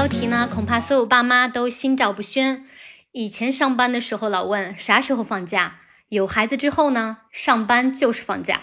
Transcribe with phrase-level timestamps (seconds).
[0.00, 2.64] 标题呢，恐怕所有爸妈都心照不宣。
[3.12, 8.62] 以前上班的时候老问啥时候放假，有孩子之后呢，上班就是放假。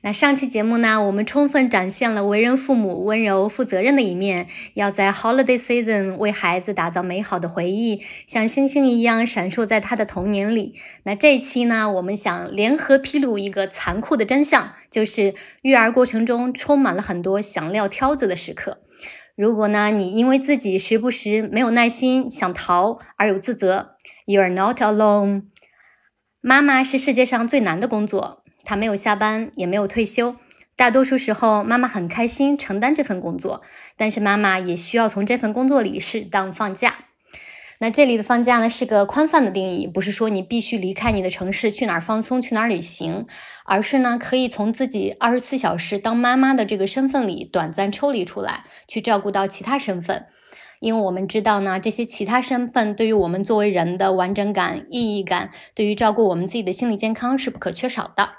[0.00, 10.74] 那上期节目呢，我们充分展现了为人父母温柔、负责任的一面，要在 holiday season 为孩子打造美好的回忆，像星星一样闪烁在他的童年里。
[11.04, 18.78] 那这一期呢，我们想联合披露一个残酷的真相，就是育儿过程中充满了很多想撂挑子的时刻。
[19.38, 23.94] 如果呢，你因为自己时不时没有耐心、想逃而有自责
[24.26, 25.44] ，You are not alone。
[26.40, 28.42] 妈妈是世界上最难的工作。
[28.64, 30.34] 她没有下班，也没有退休。
[30.74, 33.62] 大多数时候，妈妈很开心承担这份工作，
[33.96, 37.04] 但是妈妈也需要从这份工作里适当放假。
[37.80, 43.26] 那这里的放假呢，是个宽泛的定义，不是说你必须离开你的城市去哪儿放松、去哪儿旅行，
[43.64, 50.26] 而是呢，可以从自己二十四小时当妈妈的这个身份里短暂抽离出来，去照顾到其他身份。
[50.80, 58.30] 因为我们知道呢，这些其他身份对于我们作为人的完整感、意义感，对于照顾我们自己的心理健康是不可缺少的。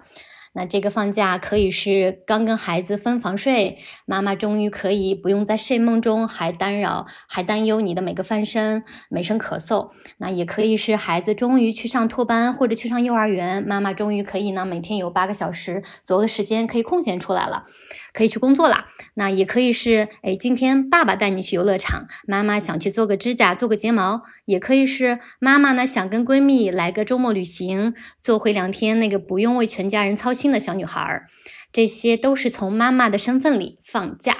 [0.53, 9.91] 那这个放假可以是刚跟孩子分房睡，妈妈终于可以不用在睡梦中还担扰、还担忧你的每个翻身、每声咳嗽。
[10.17, 17.65] 那也可以是孩子终于去上托班或者去上幼儿园，妈妈终于可以呢每天有八个小时左右的时间可以空闲出来了。
[18.13, 31.23] 可以去工作啦，那也可以是，哎，今天爸爸带你去游乐场，妈妈想去做个指甲、做个睫毛，也可以是妈妈呢想跟闺蜜来个周末旅行，做回两天那个不用为全家人操心的小女孩，
[31.71, 34.35] 这些都是从妈妈的身份里放假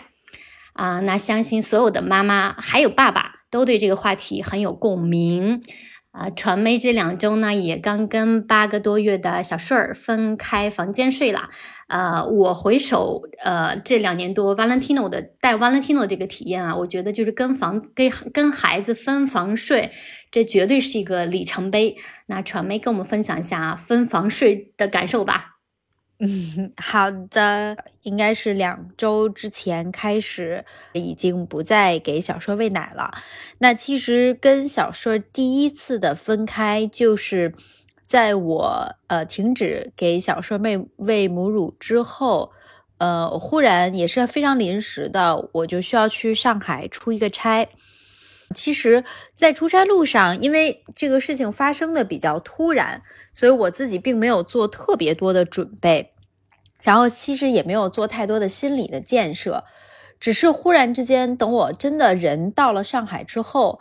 [0.74, 1.00] 啊。
[1.02, 5.62] 那相信所有的妈妈还有爸爸都对这个话题很有共鸣。
[6.12, 11.50] 啊，传媒这两周呢，也刚跟八个多月的小顺儿分开房间睡了。
[11.88, 19.92] 呃，我回首呃这两年多 Valentino 的带 Valentino 这个体验啊，我觉得就是跟房跟跟孩子分房睡，
[20.32, 21.96] 这绝对是一个里程碑。
[22.26, 25.59] 那传媒跟我们分享一下分房睡的感受吧。
[26.20, 33.12] 嗯， 好的，应该是两周之前开始，已经不再给小顺喂奶了。
[33.60, 37.54] 那其实跟小顺第一次的分开，就是
[38.06, 42.52] 在我呃停止给小顺喂喂母乳之后，
[42.98, 47.70] 呃，忽然也是非常临时的，我就需要去上海出一个差。
[48.56, 49.04] 其实，
[49.36, 56.14] 在出差路上，因为这个事情发生的比较突然，所以我自己并没有做特别多的准备，
[56.82, 59.66] 然后其实也没有做太多的心理的建设，
[60.20, 63.80] 只是忽然之间，等我真的人到了上海之后，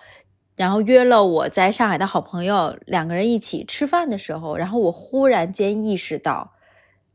[0.55, 6.53] 然后约了我在上海的好朋友两个人一起吃饭的时候，然后我忽然间意识到，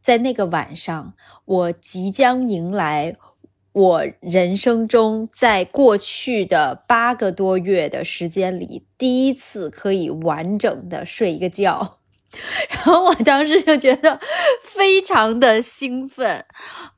[0.02, 1.14] 在那个晚上，
[1.46, 3.16] 我即将迎来。
[3.74, 11.98] 我人生中，在过去的八个多月的时间里，第一次可以完整的睡一个觉，
[12.70, 14.20] 然后我当时就觉得
[14.62, 16.46] 非常的兴奋。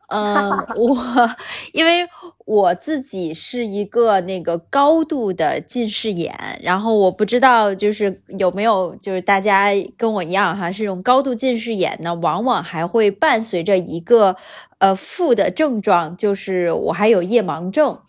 [0.08, 0.98] 嗯，我
[1.74, 2.08] 因为
[2.46, 14.36] 我自己是一个那个高度的近视眼，然后我不知道就是有没有就是大家跟我一样哈，是这种高度近视眼呢，往往还会伴随着一个
[14.78, 18.00] 呃副的症状，就是我还有夜盲症，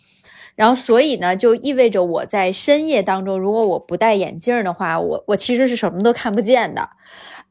[0.56, 6.89] 然后所以呢，就意味着我在深夜当中，如果我不戴眼镜的话，我我其实是什么都看不见的。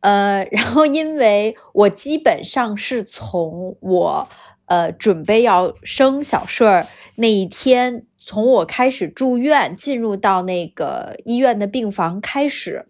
[0.02, 4.28] 呃，然后因为我基本上是从我
[4.66, 12.88] 呃准备要生小顺儿那一天，从我开始住院进入到那个医院的病房开始，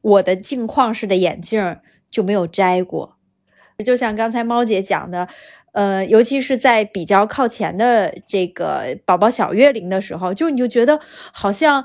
[0.00, 1.76] 我的镜框式的眼镜
[2.10, 3.16] 就没有摘过。
[3.84, 5.28] 就像刚才猫姐讲的，
[5.74, 10.98] 呃，尤其是在比较靠前的这个宝宝小月龄的时候，就你就觉得
[11.32, 11.84] 好像。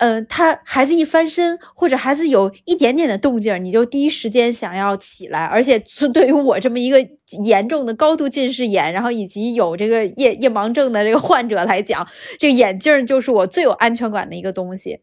[0.00, 5.44] 嗯，他孩子一翻身，或者孩子有一点点的动静，你就第一时间想要起来。
[5.46, 5.76] 而且，
[6.14, 7.04] 对于我这么一个
[7.44, 12.06] 严重的高度近视眼，然后以及有这个夜夜盲症的这个患者来讲，
[12.38, 15.00] 这个眼镜就是我最有安全感的一个东西。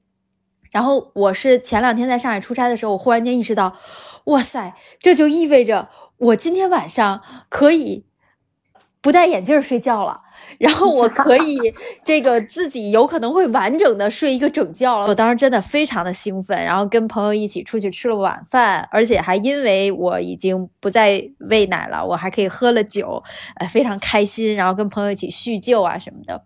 [0.71, 3.75] 然后，我是前两天在上海出差的时候，我忽然间意识到，
[4.27, 5.89] 哇塞，这就意味着
[6.19, 8.05] 我今天晚上可以
[9.05, 10.19] 不戴眼镜睡觉了。
[10.57, 11.71] 然后我可以
[12.03, 15.05] 这个自己有可能会完整的睡一个整觉了。
[15.05, 23.21] 我当时真的非常的兴奋，然后跟朋友一起出去吃了晚饭，而且还因为我已经不再喂奶了，我还可以喝了酒，
[23.57, 24.55] 呃，非常开心。
[24.55, 26.43] 然后跟朋友一起叙旧啊什么的。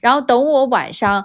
[0.00, 1.24] 然后等我晚上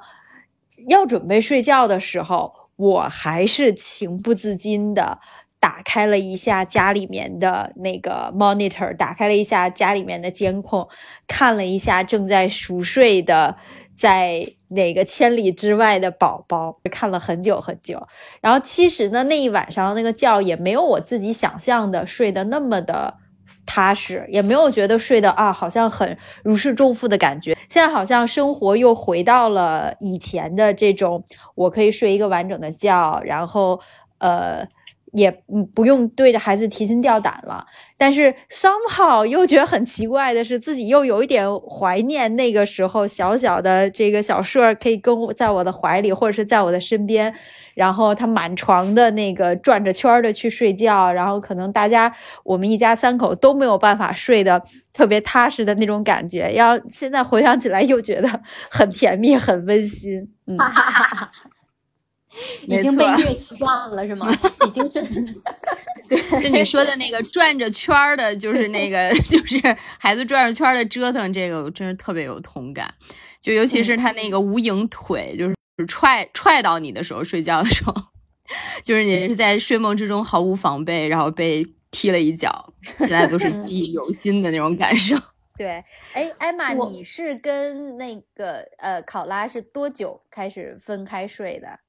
[0.88, 5.18] 要准备睡觉的时候，我还是情不自禁的。
[5.65, 10.88] 打开了一下家里面的那个 monitor，打开了一下家里面的监控，
[11.27, 13.57] 看了一下正在熟睡的
[13.95, 18.06] 在哪个千里之外的宝宝，看了很久很久。
[18.41, 23.15] 然后其实呢，那一晚上那个觉也没有我自己想象的睡得那么的
[23.65, 27.57] 踏实，也没有觉得睡得啊好像很如释重负的感觉。
[27.67, 31.23] 现在好像生活又回到了以前的这种，
[31.56, 33.81] 我可以睡一个完整的觉，然后
[34.19, 34.67] 呃。
[35.15, 35.31] 也
[35.73, 37.65] 不用对着孩子提心吊胆了，
[37.97, 47.33] 但是 somehow 又觉得很奇怪的是，自己又有一点怀念那个时候小小的这个小顺可以跟我在我的怀里或者是在我的身边，
[47.75, 52.13] 然后他满床的那个转着圈的去睡觉，然后可能大家
[52.44, 60.57] 我们一家三口都没有办法睡得特别踏实的那种感觉，要现在回想起来又觉得很甜蜜很温馨，嗯。
[62.68, 64.28] 已经被虐习惯了是吗？
[64.68, 65.02] 已经是，
[66.10, 69.58] 对，就你说的那个转着圈儿的，就是那个，就是
[70.00, 72.94] 孩子转着圈儿的折腾，这个我真是特别有同感。
[73.42, 75.56] 就尤其是他那个无影腿，就是
[75.88, 77.94] 踹踹到你的时候，睡觉的时候，
[78.84, 85.16] 就是你是在睡梦之中毫无防备，然后被踢了一脚，现在都是记忆犹新的那种感受。
[85.58, 85.84] 对，
[86.14, 91.80] 哎，艾玛，你是跟那个呃考拉是多久开始分开睡的？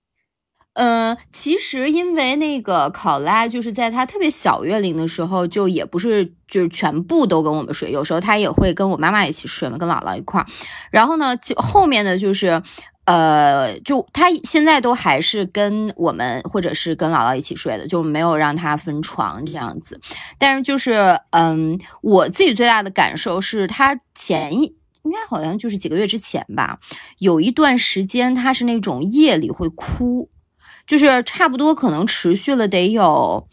[0.76, 10.46] 嗯，其实因为那个考拉就是在他特别小月龄的时候，就也不是就是全部都跟我们睡，有时候他也会跟我妈妈一起睡嘛，跟姥姥一块儿。
[10.90, 12.62] 然后呢，就后面的就是，
[13.06, 19.98] 呃，就他现在都还是跟我们或者是跟姥姥一起睡的，就没有让他分床这样子。
[20.36, 26.78] 但是就是，嗯，我自己最大的感受是他前一应该好像就是几个月之前吧，
[27.16, 30.28] 有一段时间他是那种夜里会哭。
[30.86, 33.48] 就是差不多可能持续了得有，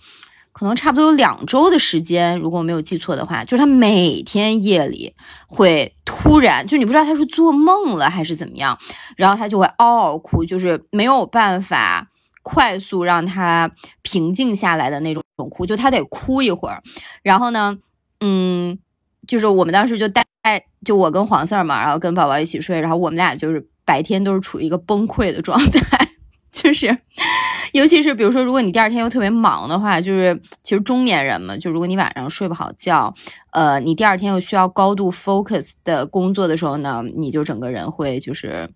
[0.52, 5.16] 可能差不多有两周的时间，如果我没有记错的话，就是他每天夜里
[5.48, 8.78] 会突然，就你不知道他是做梦了还是怎么样，
[9.18, 12.08] 然后他就会嗷嗷哭，就是没有办法
[12.44, 13.72] 快速让他
[14.04, 16.84] 平静下来的那种哭，就他得哭一会儿。
[17.24, 17.78] 然后呢，
[18.20, 18.78] 嗯，
[19.28, 20.24] 就是我们当时就带，
[20.86, 26.10] 就我跟黄四儿嘛，然后跟宝宝一起睡，然后我们俩就是白天都是处于一个崩溃的状态。
[26.64, 26.96] 就是，
[27.72, 33.14] 尤其是比如说，如果你第二天又特别忙的话，就是其实中年人嘛，就如果你晚上睡不好觉，
[33.52, 38.70] 呃，你第二天又需要高度 focus 的工作的时候呢，你就整个人会就是，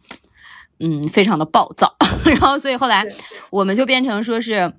[0.79, 1.95] 嗯，非常的暴躁。
[2.25, 3.06] 然后，所以后来
[3.51, 4.73] 我们就变成说是。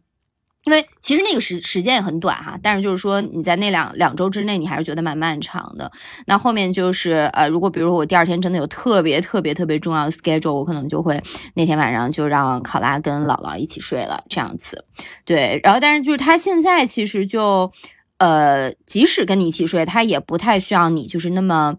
[0.68, 5.90] 因为其实那个时时间也很短哈，但是就是说你在那两两周之内，你还是觉得蛮漫长的。
[6.26, 11.18] 那后面就是呃，如果比如说我第二天真的有特别特别特别重要的 schedule，我可能就会
[11.54, 14.84] 那天晚上就让考拉跟姥姥一起睡了，这样子。
[15.24, 17.72] 对，然后但是就是他现在其实就
[18.18, 21.76] 呃，即使跟你一起睡，他也不太需要你就是那么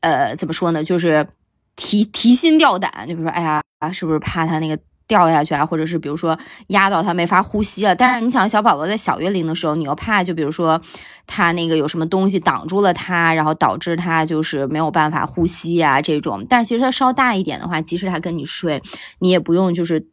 [0.00, 1.28] 呃怎么说呢，就是
[1.76, 3.62] 提提心吊胆，就比如说哎呀，
[3.92, 4.76] 是不是怕他那个。
[5.06, 7.94] 掉下去啊，或者是比如说压到他没法呼吸了。
[7.94, 10.80] 但是你想，小宝宝在小月龄的时候，你又怕，就比如说
[11.26, 16.46] 他那个有什么东西挡住了他，然后导致他就是没有办法呼吸啊这种。
[16.48, 18.82] 但是其实他稍大一点的话，即使他跟你睡，
[19.18, 20.06] 你也不用就是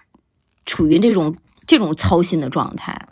[0.65, 1.33] 处于这种
[1.65, 3.07] 这种操心的状态。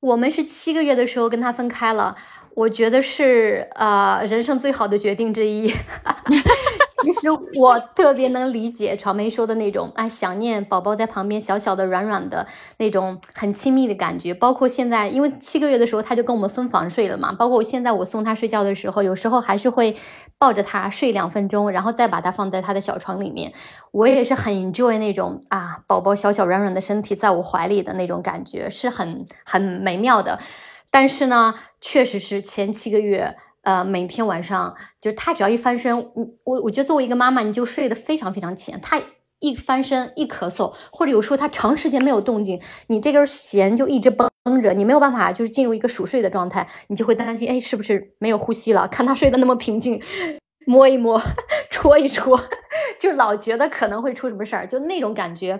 [0.00, 2.14] 我们是七个月的时候跟他分开了，
[2.54, 5.74] 我觉得是呃人生最好的决定之一。
[7.00, 12.46] 其实我特别能理解草莓说的那种，哎，想念宝宝在旁边，小小的、软软的
[12.78, 14.34] 那种很亲密的感觉。
[14.34, 17.32] 包括现在，因为七个月的时候他就跟我们分房睡了嘛。
[17.32, 19.96] 包括我现在我送他睡觉的时候，有时候还是会
[20.38, 23.52] 抱着他睡两分钟，然后再把他放在他的小床里面。
[23.92, 30.40] 我也是很 enjoy 那种啊，宝宝小小软软的身体在我怀里的那种感觉，是很很美妙的。
[30.90, 33.36] 但是呢，确实是前七个月。
[33.68, 35.94] 呃，每天晚上就是他只要一翻身，
[36.44, 38.80] 我我觉得作为一个妈妈，你就睡得非常非常浅。
[38.80, 38.98] 他
[39.40, 44.26] 一翻身一咳嗽，或者有时候他长时间没有动静，你这根弦就一直绷
[44.62, 48.88] 着，你没有办法就是进入一个熟睡的状态，你就会担心，哎，是不是没有呼吸了？
[48.88, 50.00] 看他睡得那么平静。
[50.68, 51.18] 摸一摸，
[51.72, 52.38] 戳一戳，
[53.00, 55.58] 就老觉得可能会出什么事儿，就那种感觉，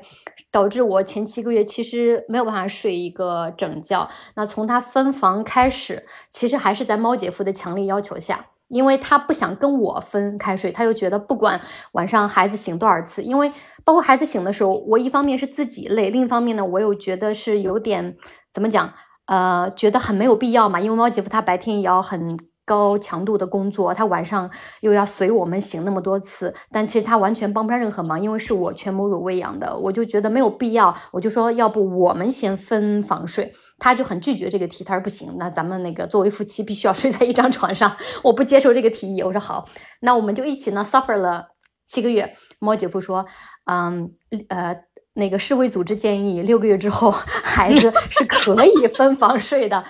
[0.51, 4.07] 导致我前七个月其实没有办法睡一个整觉。
[4.35, 11.59] 那从他分房开始，其实还是在猫姐夫的强烈要求下，因为他不想跟我分开睡，他又觉得不管
[11.93, 13.51] 晚上孩子醒多少次，因为
[13.85, 18.19] 包括孩子醒的时候，我一方面是自己累，另一方面呢，我又觉得是有点
[18.53, 18.93] 怎么讲，
[19.25, 22.37] 呃，觉得很没有必要嘛，因为猫姐夫他白天也要很。
[22.69, 24.51] 高强度的工作，他晚上
[24.83, 39.65] 又要随我们醒那么多次，但其实他完全帮不上任何忙，因为是我全母乳喂养的，我就觉得没有必要，我就说要不我们先分房睡，他就很拒绝这个提，他说不行，那咱们那个作为夫妻必须要睡在一张床上，我不接受这个提议，我说好，
[40.03, 41.47] 那我们就一起呢 suffer 了
[41.87, 43.25] 七个月，猫姐夫说，
[43.65, 44.13] 嗯，
[44.49, 44.77] 呃，
[45.15, 49.83] 那个世卫组织建议六个月之后孩子是可以分房睡的，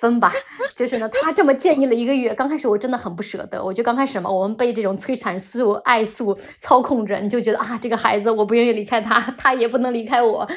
[0.00, 0.32] 分吧。
[0.74, 2.34] 就是呢，他这么建议了一个月。
[2.34, 10.48] 刚开始我真的很不舍得，我就刚开始嘛，我们被这种催产素、爱素操控着，你就觉得啊，这个孩子我不愿意离开他， 他也不能离开我。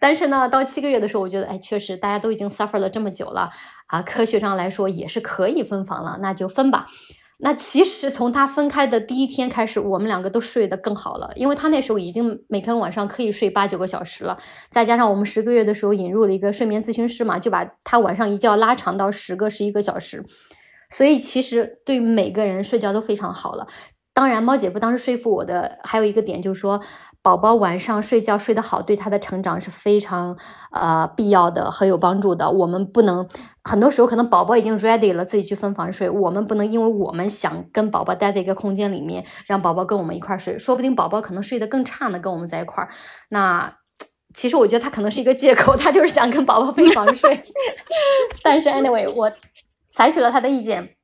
[0.00, 3.50] 但是呢，到七个月的时候，我觉得，哎，确实大家都已经 suffer 了这么久了
[3.86, 6.86] 啊，科学上来说也是可以分房了，那就分吧。
[7.40, 14.36] 那其实从他分开的第一天开始，我们两个都睡得更好了，因为他那时候已经每天晚上可以睡八九个小时了，
[14.70, 20.24] 再加上我们十个月的时候引入了一个睡眠咨询师嘛，就把他晚上一觉拉长到十个十一个小时，
[20.90, 23.68] 所以其实对每个人睡觉都非常好了。
[24.12, 26.80] 当然，猫姐夫当时说服我的还有一个点就是说。
[27.20, 30.38] 宝宝晚上睡觉睡得好，对他的成长是非常
[30.72, 32.50] 呃必要的，很有帮助的。
[32.50, 33.28] 我们不能
[33.62, 42.88] 很多时候可能宝宝已经 ready 了，自己去分房睡，我们不能因为我们想跟宝宝待在一个空间里面，让宝宝跟我们一块儿睡，说不定宝宝可能睡得更差呢，跟我们在一块儿。
[43.28, 43.74] 那
[44.32, 47.44] 其实我觉得他可能是一个借口，他就是想跟宝宝分房睡。
[48.42, 49.30] 但是 anyway，我
[49.90, 50.96] 采取了他的意见，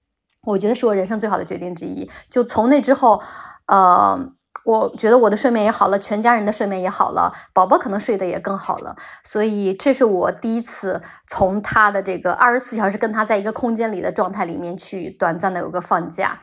[0.46, 2.08] 我觉得是我人生最好的决定之一。
[2.30, 3.20] 就从那之后，
[3.66, 4.30] 呃。
[4.64, 16.38] 我觉得我的睡眠也好了，全家人的睡眠也好了，宝宝可能睡得也更好了，所以这是我第一次从他的这个二十四小时跟他在一个空间里的状态里面去短暂的有个放假，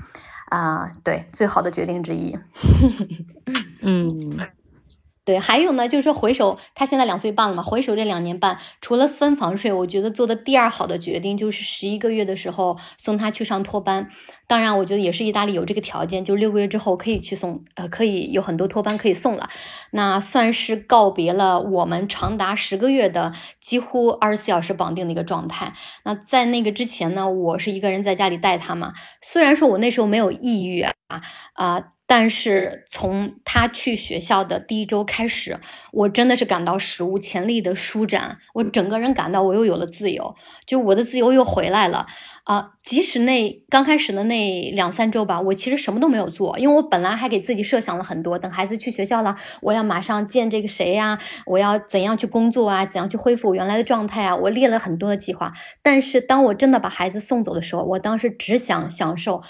[0.49, 2.37] 啊，对，最好的决定之一。
[3.81, 4.37] 嗯。
[5.31, 14.09] 对，还有呢，就是说回首他现在两岁半了嘛，回首这两年半，除了分房睡，我觉得做的第二好的决定就是十一个月的时候送他去上托班。
[14.45, 19.47] 当然，我觉得也是意大利有这个条件，就六个月之后可以去送，呃，可以有很多托班可以送了。
[19.91, 25.71] 那算是告别了我们长达十个月的几乎二十四小时绑定的一个状态。
[26.03, 30.93] 那在那个之前呢，我是一个人在家里带他嘛，虽然说我那时候没有抑郁啊
[31.53, 31.83] 啊。
[32.11, 35.57] 但是从他去学校的第一周开始，
[35.93, 42.05] 我真的是感到史无前例的舒展，我整个人感到我又有了自由，就我的自由又回来了
[42.43, 42.71] 啊！
[42.83, 51.17] 即使那刚开始的那两三周吧，我其实什么都没有做，因为我本来还给自己设想了很多，等孩子去学校了，我要马上见这个谁呀？
[51.45, 52.85] 我要怎样去工作啊？
[52.85, 54.35] 怎样去恢复我原来的状态啊？
[54.35, 55.53] 我列了很多的计划。
[55.81, 59.41] 但是当我真的把孩子送走的时候，我当时只想享受。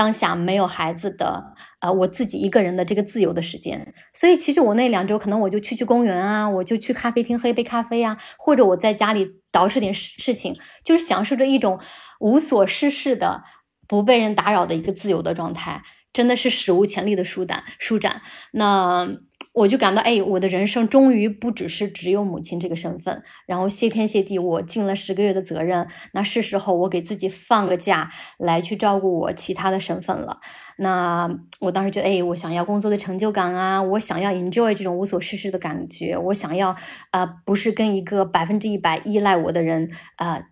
[0.00, 11.78] 当下没有孩子的，呃，我自己一个人的这个自由的时间，所以其实我那两周可能我就去去公园啊，我就去咖啡厅喝一杯咖啡啊，或者我在家里捯饬点事事情，就是享受着一种
[12.18, 13.42] 无所事事的、
[13.86, 15.82] 不被人打扰的一个自由的状态，
[16.14, 18.22] 真的是史无前例的舒展舒展。
[18.52, 19.06] 那。
[19.52, 30.38] 我就感到，哎，我的人生终于不只是只有母亲这个身份，然后谢天谢地，我尽了十个月的责任，那是时候我给自己放个假，来去照顾我其他的身份了。
[30.78, 31.28] 那
[31.60, 36.76] 我当时觉得，哎，我想要工作的成就感啊，我想要 enjoy 这种无所事事的感觉，我想要，
[37.10, 40.44] 呃，不是跟一个百分之一百依赖我的人，呃，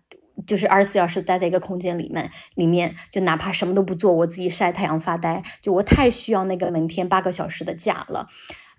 [0.45, 8.27] 就是二十四小时待在一个空间里面，里面就哪怕什么都不做，我自己晒太阳发呆，就我太需要那个每天八个小时的假了。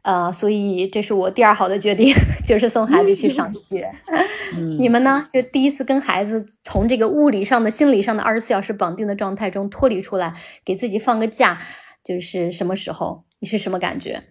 [0.02, 2.14] 呃，所以这是我第二好的决定，
[2.46, 3.90] 就是送孩子去上学。
[4.78, 5.28] 你们呢？
[5.32, 10.32] 就第一次跟孩子从这个物理上的、心理上的二十四小时绑定的状态中脱离出来，
[10.64, 11.58] 给自己放个假，
[12.02, 13.24] 就是什么时候？
[13.40, 14.24] 你是什么感觉？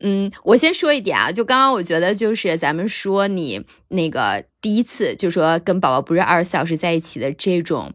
[0.00, 7.92] 嗯，我先说一点啊，就刚刚我觉得就是咱们说你那个第一次，就说跟宝宝不是二十四小时在一起的这种。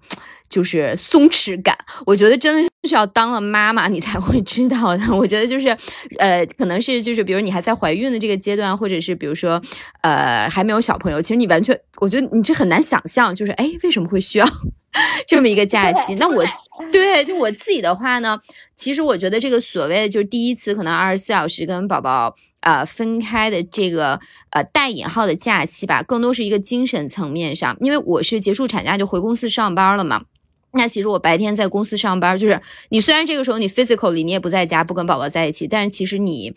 [0.49, 5.03] 就是松弛感，我觉得真的是要当了妈妈你才会知道的。
[5.15, 5.69] 我觉得就是，
[6.17, 9.61] 呃，可能是就是，比如你还在怀孕的这个阶段，或者是比如说，
[10.01, 14.47] 呃，还没有小朋友，其实你完全，我觉得你这很难想象，就是哎，为什么会需要
[15.27, 16.13] 这么一个假期？
[16.15, 16.43] 那我
[16.91, 18.39] 对，就我自己的话呢，
[18.75, 24.19] 其实我觉得这个所谓的就是第一次可能二十四小时跟宝宝呃分开的这个
[24.51, 30.23] 呃带引号的假期吧，更多是一个精神层面上，因为我是结束产假就回公司上班了嘛。
[30.71, 36.53] 那其实我白天在公司上班，就是你虽然这个时候你 physically 你也不在家，不跟宝宝在一起，但是其实你，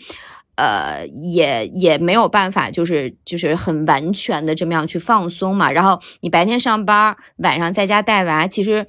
[0.56, 5.70] 呃，也也没有办法，就是就是很完全的这么样去放松嘛。
[5.70, 8.86] 然后你白天上班，晚上在家带娃，其实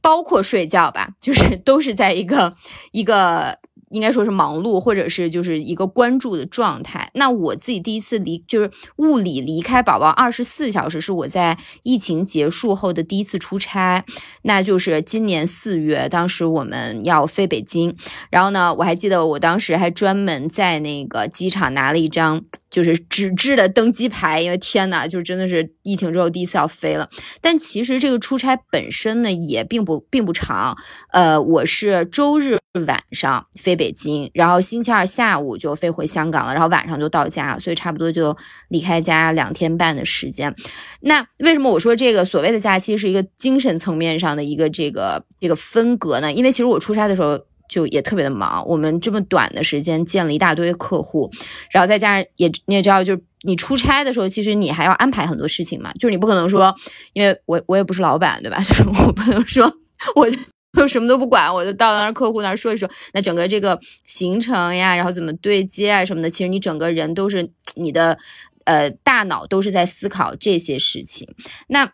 [0.00, 2.54] 包括睡觉吧，就是都是在一个
[2.92, 3.61] 一个。
[3.92, 7.10] 应该说是忙碌，或者是就是一个关注的状态。
[7.14, 14.04] 那我自己第一次离，就是物理离开宝宝二十四小时，是我在疫情结束后的第一次出差。
[14.44, 17.94] 那就是今年四月，当时我们要飞北京，
[18.30, 27.10] 然后呢，我还记得我当时还专门在那个机场拿了一张就是纸质的登机牌，因为天呐，就真的是疫情之后第一次要飞了。
[27.40, 30.78] 但其实这个出差本身呢，也并不并不长。
[31.10, 33.81] 呃，我是周日晚上飞。
[33.82, 38.36] 北京，然后星期二下午就飞回香港了，然后晚上就到家，所以差不多就
[38.68, 40.54] 离开家两天半的时间。
[41.00, 46.32] 那为什么我说这个所谓的假期是一个精神层面上的一个这个这个分隔呢？
[46.32, 47.40] 因为其实我出差的时候。
[47.68, 51.30] 就也特别的忙，我们这么短的时间见了一大堆客户，
[51.70, 56.74] 然后再加上也你也知道，就是你出差的时候，其实你还要安排很多事情嘛，就是你不可能说，
[57.14, 58.58] 因为我我也不是老板，对吧？
[58.62, 59.72] 就是我不能说
[60.16, 60.36] 我就
[60.72, 68.18] 就什么都不管，我就到那客户那儿说一说，那整个这个行程呀，然后怎么对接啊什么的，其实你整个人都是你的
[68.64, 71.28] 呃大脑都是在思考这些事情，
[71.68, 71.92] 那。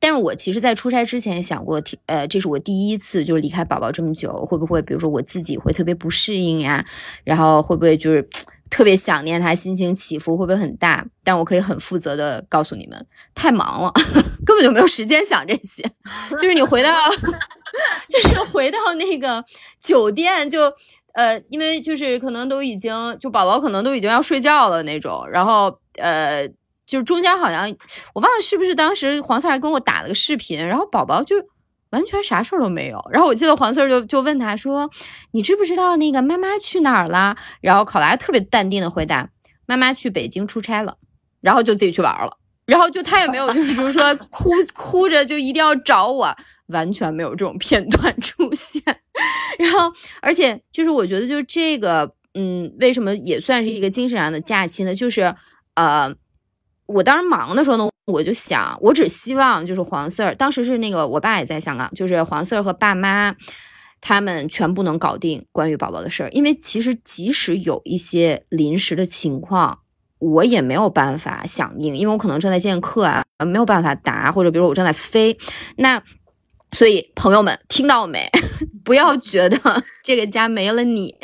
[0.00, 6.84] 但是我其实，在出差之前想过，呃，这是我第一次就是离开宝宝这么久，会不会，比如说我自己会特别不适应呀？
[7.24, 8.28] 然后会不会就是
[8.74, 11.06] 特别想念他，心情起伏会不会很大？
[11.22, 13.92] 但我可以很负责的告诉你们，太忙了，
[14.44, 15.80] 根本就没有时间想这些。
[16.32, 17.08] 就是你回到，
[18.10, 19.44] 就是回到那个
[19.78, 20.62] 酒店，就
[21.14, 26.48] 呃，因为就是可能都已经，就宝宝可能都已经要睡觉了那种，然后呃。
[26.86, 27.66] 就是中间好像
[28.12, 31.34] 我忘了是不是当时黄四还跟我打了个视频，然后宝宝就
[31.94, 33.00] 完全啥事儿都没有。
[33.10, 34.90] 然后我记得黄四儿就就问他说
[35.32, 39.30] ：“你知不知道那个妈妈去哪儿了？”然后考拉特别淡定的回答
[39.66, 40.98] ：“妈妈去北京出差了。”
[41.40, 42.36] 然后就自己去玩了。
[42.66, 46.36] 然后就他也没有就是比如说 哭哭着就一定要找我，
[46.68, 48.82] 完全没有这种片段出现。
[49.58, 54.94] 然后而且就是我觉得就是这个嗯，为什么也算是一个精神上的假期呢？
[54.94, 55.34] 就是
[55.74, 56.14] 呃。
[56.86, 63.34] 我当时忙的时候呢，我就想，我只希望就是黄 Sir，，当时是那个我爸也在香港，就是黄 Sir 和爸妈
[64.00, 66.28] 他们全部能搞定关于宝宝的事儿。
[66.30, 69.78] 因为其实即使有一些临时的情况，
[70.18, 75.38] 我也没有办法响应，因为我可能正在见客啊，没有办法答，或者比如我正在飞。
[75.76, 76.02] 那
[76.72, 78.28] 所以朋友们听到没？
[78.84, 81.14] 不要觉得这个家没了你。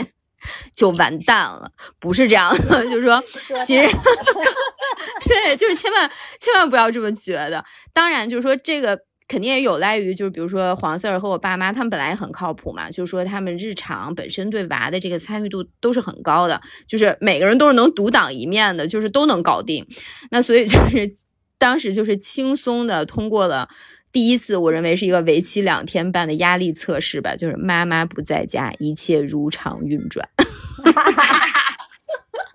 [0.75, 3.23] 就完蛋了，不是这样的， 就是说，
[3.65, 3.87] 其实，
[5.27, 7.65] 对，就是千万千万不要这么觉得。
[7.93, 8.99] 当然，就是说这个
[9.29, 19.87] 肯定也有赖于，就是比如说黄 Sir 和我爸妈，他们本来也很靠谱嘛，就是说他们日常本身对娃的这个参与度都是很高的，就是每个人都是能独当一面的，就是都能搞定。
[20.31, 21.13] 那所以就是
[21.59, 23.69] 当时就是轻松的通过了。
[24.13, 30.29] 第一次，我认为是一个为期两天半的压力测试吧，就是妈妈不在家，一切如常运转。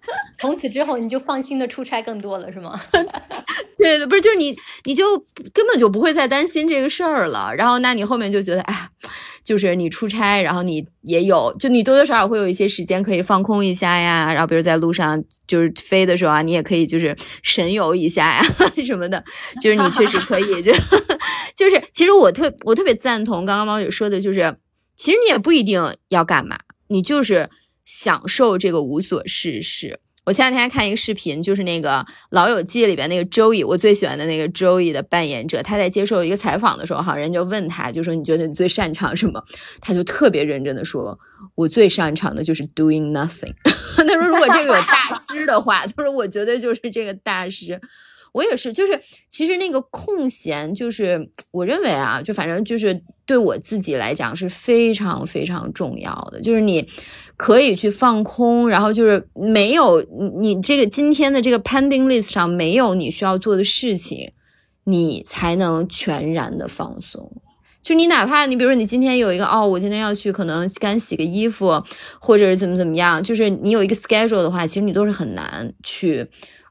[0.39, 2.79] 从此之后，你就放心的出差更多了，是吗？
[3.77, 5.17] 对的，不是，就是你，你就
[5.53, 7.53] 根本就不会再担心这个事儿了。
[7.55, 8.89] 然后，那你后面就觉得，哎，
[9.43, 14.31] 就是你出差，然后你也有，就你多多少少会有一些时间可以放空一下呀。
[14.33, 18.41] 然后，比如在路上就是飞的时候啊，你也可以就是神游一下呀
[18.83, 19.23] 什么的。
[19.61, 20.71] 就是你确实可以，就
[21.55, 24.57] 就是，其实我特我特别赞同刚刚毛姐说的，就是
[24.95, 27.49] 其实你也不一定要干嘛，你就是
[27.85, 29.99] 享受这个无所事事。
[30.25, 31.99] 我前两天看一个视频，就是那个
[32.31, 39.39] 《老友记》里边那个 Joey，我最喜欢的那个 Joey 的扮演者，他在接受一个采访的时候，哈，人就问他，就说你觉得你最擅长什么？
[39.81, 41.15] 他就特别认真的说，
[41.53, 43.53] 我最擅长的就是 doing nothing。
[43.95, 47.79] 他说如果这个有大师的话， 他说我觉得就是这个大师。
[48.33, 56.85] 我也是，就是其实那个空闲，就是我认为啊，就反正就是对我自己来讲是非常非常重要的，就是你
[57.37, 64.31] 可以去放空，然后就是没有你你这个今天的这个 pending list 上没有你需要做的事情，
[64.85, 67.31] 你才能全然的放松。
[67.81, 71.83] 就你哪怕你比如说你今天有一个哦，我今天要去可能干洗个衣服，
[72.19, 76.27] 或者是怎么怎么样，就是你有一个 schedule 的话，其实你都是很难去。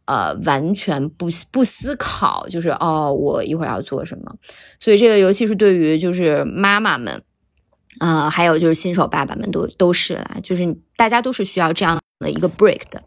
[0.07, 4.35] 呃，完全不不思考，就是哦，我一会儿要做什么。
[4.79, 7.23] 所以这个，尤其是对于就是妈妈们，
[8.01, 13.03] 呃，还有就是新手爸爸们，都都是啦，就是大家都是需要这样的一个 break 的。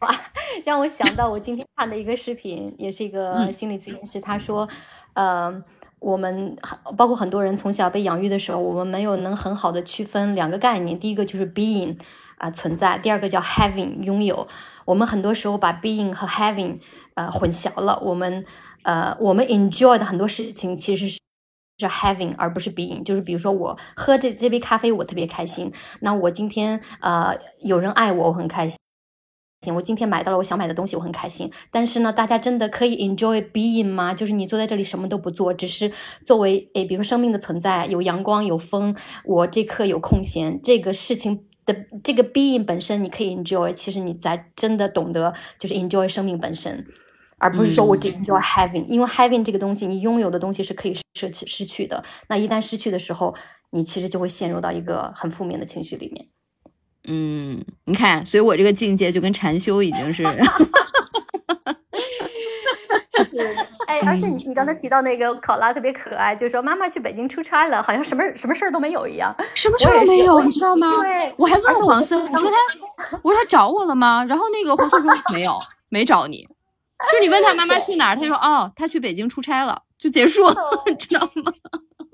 [0.00, 0.08] 哇，
[0.64, 4.68] 让我想到我今天看的一个视频，也是一个心理咨询师，他说，
[5.14, 5.62] 呃，
[5.98, 6.56] 我们
[6.96, 11.96] 包括很多人从小被养育的时候，我们没有能很好的区分两个概念，第一个就是 being。
[12.36, 12.98] 啊，存在。
[12.98, 14.46] 第二个叫 having，拥有。
[14.84, 16.80] 我们很多时候把 being 和 having
[17.14, 17.96] 呃混淆了。
[18.02, 18.44] 我们
[18.82, 21.20] 呃，我们 enjoy 的很多事情其实是
[21.78, 23.02] 是 having，而不是 being。
[23.02, 25.72] 就是比如说，我喝这这杯咖啡，我特别开心。
[26.00, 28.78] 那我今天呃有人爱我，我很开心。
[29.74, 31.50] 我今天买到了我想买的东西，我很开心。
[31.70, 34.12] 但是呢，大家真的可以 enjoy being 吗？
[34.12, 35.90] 就是你坐在这里什么都不做，只是
[36.24, 41.46] 作为诶，比如说生命的存在，有阳光，有风，我这刻有空闲，这个事情。
[41.66, 46.84] 的这个 being 本身你可以 enjoy，其实你才真的懂得就是 enjoy 生命本身，
[47.38, 52.02] 而不是说我 enjoy having，因为 having 这个东西，你拥有的东西是可以失失去的。
[52.28, 53.34] 那一旦失去的时候，
[53.70, 56.26] 你其实就会陷入到一个很负面的情绪里面。
[57.06, 60.24] 嗯，你看，所以我这个境界就跟禅修已经是。
[63.86, 70.90] 哎，而且你你刚才提到那个考拉特别可爱，就说妈妈去北京出差了，好像什么什么事儿都没有一样，什么事儿都没有，你知道吗？
[71.02, 74.24] 对，我还问黄森，我说他，我说他找我了吗？
[74.28, 76.48] 然后那个黄森说 没有，没找你。
[77.12, 80.54] 就你问他妈妈去哪儿，他说哦，他去北京出差了，就结束了，
[80.98, 81.52] 知道吗？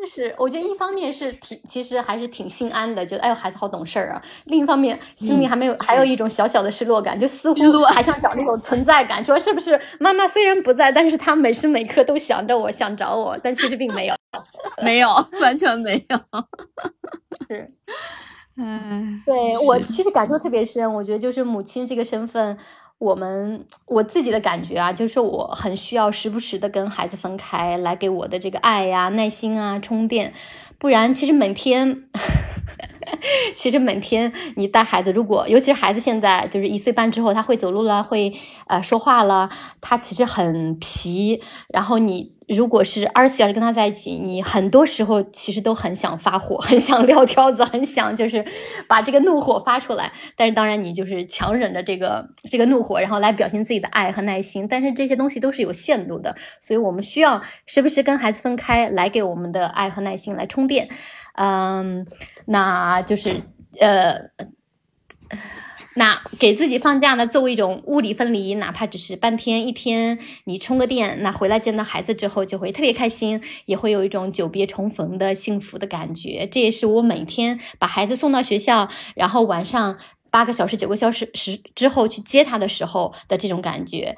[0.01, 4.23] 就是我觉得一方面是挺，其实还是挺心安的，觉得哎呦孩子好懂事儿啊。
[4.47, 14.15] 另一方面心里还没有，还有一种小小的失落感，就似乎还想找那种存在感，说是不是妈妈虽然不在，但是她每时每刻都想着我，想找我，但其实并没有，
[14.83, 15.09] 没有，
[15.43, 16.19] 完全没有。
[17.47, 17.67] 是，
[18.57, 22.57] 嗯，对我其实感受特别深，我觉得就是母亲这个身份。
[23.01, 30.35] 我们我自己的感觉啊，就是我很需要时不时的跟孩子分开，来给我的这个爱呀、耐心啊充电，
[30.79, 32.05] 不然其实每天。
[33.55, 38.33] 其实每天你带孩子，如果尤其是孩子现在就是一岁半之后，他会走路了，会
[38.67, 39.49] 呃说话了，
[39.81, 41.43] 他其实很皮。
[41.69, 48.45] 然后你如果是二十四小时跟他在一起，你很多时候其实都很想发火，很想撂挑子，很想就是
[48.89, 50.13] 把这个怒火发出来。
[50.37, 54.67] 但是当然你就是强忍着这个这个怒火，然后来表现自己的爱和耐心。
[54.69, 60.89] 但是这些东西都是有限度的，所以我们需要时不时跟孩子分开来给我们的爱和耐心来充电。
[61.35, 62.07] 嗯，
[62.47, 63.43] 那就是
[63.81, 64.31] 呃，
[65.97, 76.49] 那给自己放假呢，作为一种物理分离，哪怕只是半天一天，你充个电，那回来见到孩子之后就会特别开心，也会有一种久别重逢的幸福的感觉。
[76.51, 79.99] 这也是我每天把孩子送到学校，然后晚上
[80.31, 84.17] 八个小时、九个小时时之后去接他的时候的这种感觉。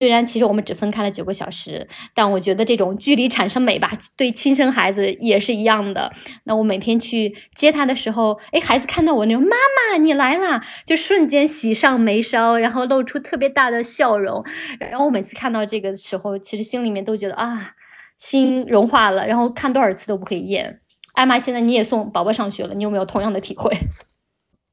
[0.00, 6.12] 虽然其实我们只分开了九个小时，但我觉得这种距离产生美吧，对亲生孩子也是一样的。
[6.44, 14.44] 那我每天去接他的时候，哎，孩子看到我那种妈妈你来啦，就瞬间喜上眉梢，然后露出特别大的笑容。
[14.78, 17.72] 然后我每次看到这个时候，其实心里面都觉得啊，
[18.18, 20.80] 心融化了，然后看多少次都不可以厌。
[21.14, 23.72] 艾玛，现在你也送宝宝上学了，你有没有同样的体会？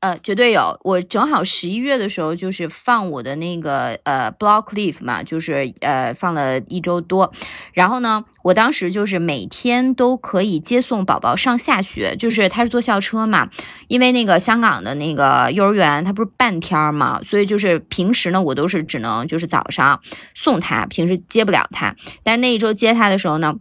[0.01, 0.79] 呃，绝对有。
[0.83, 7.31] 我正好十一月的时候，就是放我的那个呃 block leave 嘛，就是呃放了一周多。
[7.73, 13.49] 然后呢，我当时就是每天都可以接送宝宝上下学，就是他是坐校车嘛。
[13.87, 20.01] 因为那个香港的那个幼儿园，他不是半天嘛，所以就是平时呢，我都是只能就是早上
[20.33, 21.95] 送他，平时接不了他。
[22.23, 23.53] 但是那一周接他的时候呢，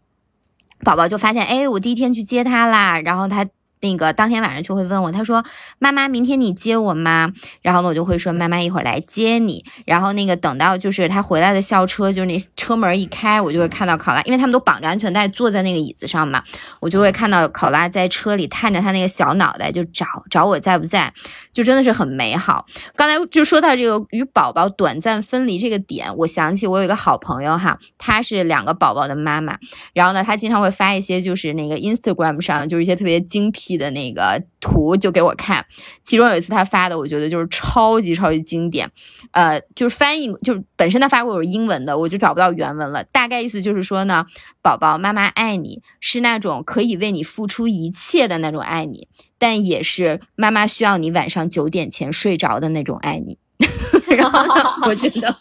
[0.82, 3.46] 宝宝就发现，哎，我第一天去接他啦，然后他。
[3.80, 5.42] 那个当天晚上就会问我，他说
[5.80, 16.44] ：“妈妈，明天你接我吗？”然后呢，我就会说：“妈妈一会儿来接你。”然后那个等到就是他回来的校车，就是那车门一开，我就会看到考拉，因为他们都绑着安全带坐在那个椅子上嘛，
[16.80, 21.10] 我就会看到考拉在车里探着他那个小脑袋就找找我在不在，
[21.54, 22.66] 就真的是很美好。
[22.94, 29.56] 刚才就说到这个与宝宝短暂分离这个点，我想起我有一个好朋友哈，她是两个宝宝的妈妈，
[29.94, 33.69] 然后呢，她经常会发一些就是那个 Instagram 上就是一些特别精辟。
[33.76, 35.64] 的那个图就给我看，
[36.02, 38.90] 其中有一次他发的，我觉得就是超级超级经典，
[39.32, 43.02] 呃，就是翻译，就是本身他发过我是英文的，我就找不到原文了。
[43.04, 44.26] 大概意思就是说呢，
[44.62, 53.38] 宝宝，妈妈爱你，是那种可以为你付出一切的那种爱你，但也是妈妈需要你晚上九点前睡着的那种爱你。
[54.16, 55.36] 然后呢我觉得，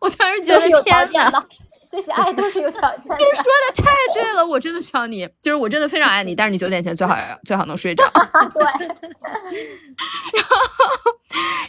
[0.00, 1.46] 我当时觉得天哪！
[1.90, 3.16] 这些爱都是有条件的。
[3.16, 8.04] 你说的太对了，我真的需要你，就是我真的非常爱你，但是你九点前最好 最好能睡着。
[8.54, 8.64] 对。
[10.32, 10.56] 然后，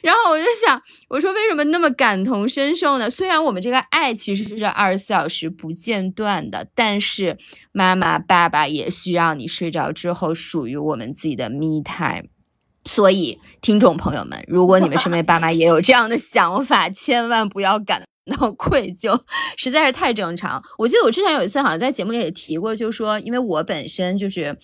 [0.04, 3.10] 然后我就想，我说为什么那么感同身受呢？
[3.10, 7.38] 虽然我们这个爱其实是二十四小时不间断的，但是
[7.72, 12.30] 妈妈爸爸也需要你睡着之后属于我们自己的 me time。
[12.86, 18.04] 所以，听众朋友们，如果你们身边爸妈也有这样的想法，千万不要感。
[18.26, 19.20] 那种愧疚
[19.58, 20.62] 实在是太正常。
[20.78, 24.58] 我记得我之前有一次好像在节目里也提过，就是说，因为我本身就是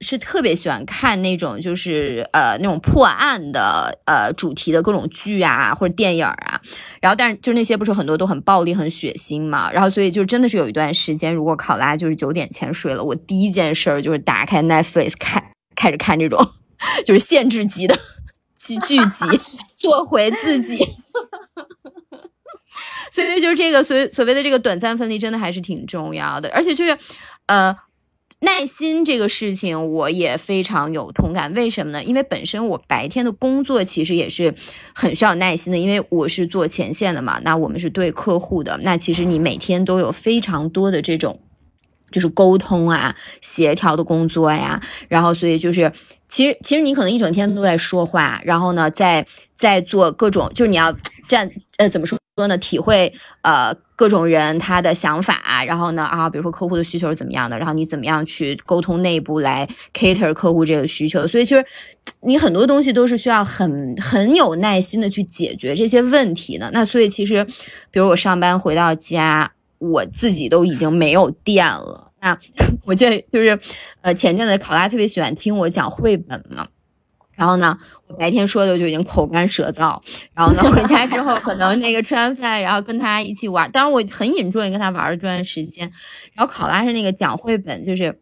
[0.00, 6.60] 是特别喜欢看那种就是呃那种破案的呃主题的各种剧啊或者电影啊，
[7.00, 15.42] 然后但是就那些不是很多都很暴力很血腥嘛，然后所以就真的是有一段时间，如果考拉就是九点前睡了，我第一件事儿就是打开 Netflix 看
[15.74, 16.48] 开始看这种
[17.04, 17.98] 就是限制级的
[18.56, 19.24] 剧剧集，
[19.74, 20.76] 做回自己。
[23.10, 26.48] 所以就是这个所所谓的这个短暂分离，真的还是挺重要的。
[26.50, 26.96] 而且就是，
[27.46, 27.76] 呃，
[28.40, 31.52] 耐心这个事情，我也非常有同感。
[31.54, 32.04] 为什么呢？
[32.04, 34.54] 因为本身我白天的工作其实也是
[34.94, 37.40] 很需要耐心的，因为我是做前线的嘛。
[37.42, 41.40] 那我们是对客户的，那其实你每天都有非常多的这种
[42.12, 44.80] 就是沟通啊、协调的工作呀。
[45.08, 45.92] 然后所以就是
[46.28, 50.94] 其实其实你可能一整天都在说话，然后呢，在在做各种，就是你要
[51.28, 52.58] 站呃怎么说说呢？
[52.58, 53.12] 体会
[53.42, 61.26] 呃各种人他的想法，然后呢啊，比如说客户的需求是怎么样的，然后你怎么样去沟通内部来 cater 客户这个需求。
[61.26, 61.64] 所以其实
[62.22, 66.70] 你很多东西都是需要很很有耐心的去解决这些问题的。
[66.72, 67.44] 那所以其实，
[67.90, 72.12] 比如我上班回到家，我自己都已经没有电了。
[72.20, 72.36] 那
[72.84, 73.58] 我记得就是，
[74.00, 76.66] 呃，前阵子考拉特别喜欢听我讲绘本嘛，
[77.38, 79.98] 然后呢，我白天说的就已经口干舌燥，
[80.34, 85.88] 然后呢，回家之后可能那个吃完饭，然后跟他一起玩，当然我很引重跟他玩了这段时间，
[86.34, 88.20] 然后考拉是那个讲绘本，就是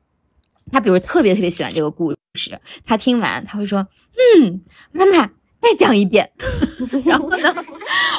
[0.70, 3.88] 他比如特别特别喜欢这个故事，他听完他会说，
[4.38, 4.60] 嗯，
[4.92, 5.30] 妈妈。
[5.60, 6.28] 再讲一遍，
[7.04, 7.54] 然后呢，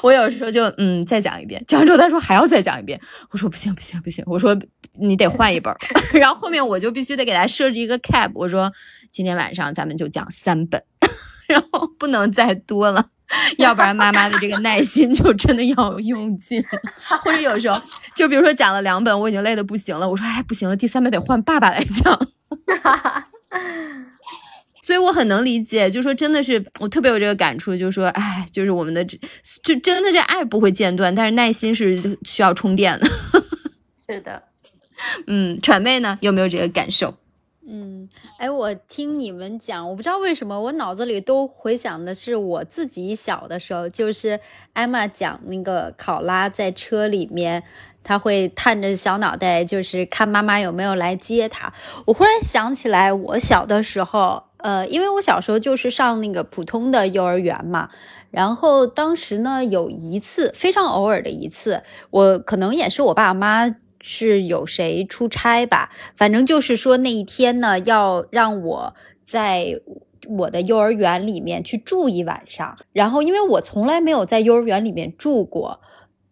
[0.04, 3.00] 我有时候就嗯再讲一遍，讲完之后他说还要再讲一遍，
[3.32, 4.58] 我说不行不行不行，我说
[5.00, 5.74] 你得换一本，
[6.14, 8.72] 然后后面我就必须得给他设置一个 cap，我说
[9.12, 10.84] 今天晚上咱们就讲三本，
[11.48, 13.06] 然后不能再多了，
[13.58, 16.62] 要不然妈妈的这个耐心就真的要用尽，
[17.24, 17.82] 或者有时候
[18.14, 22.28] 就比如说讲了两本，我已经累得不行了，我说哎不行了，第三本得换爸爸来讲。
[24.88, 29.20] 所以我很能理解，就说真的是我特别有这个感触，就是说，哎，就是我们的这
[29.62, 33.06] 就真的这爱不会间断，但是耐心是需要充电的。
[34.08, 34.44] 是的，
[35.28, 37.16] 嗯，传妹呢有没有这个感受？
[37.68, 44.40] 嗯，哎，我听你们讲，我不知道为什么我脑子里都回想的是我自己小的时候，就是
[44.72, 47.62] 艾玛讲那个考拉在车里面，
[48.06, 51.74] 他会探着小脑袋，就是看妈妈有没有来接他。
[52.06, 54.47] 我忽然想起来，我小的时候。
[54.58, 57.90] 呃，因为我小时候就是上那个普通的幼儿园嘛，
[58.32, 69.80] 然后当时呢有一次非常偶尔的一次，我可能也是我爸妈是有谁出差吧，反正就是说那一天呢要让我在
[70.28, 75.80] 我的幼儿园里面去住一晚上，然后因为我从来没有在幼儿园里面住过。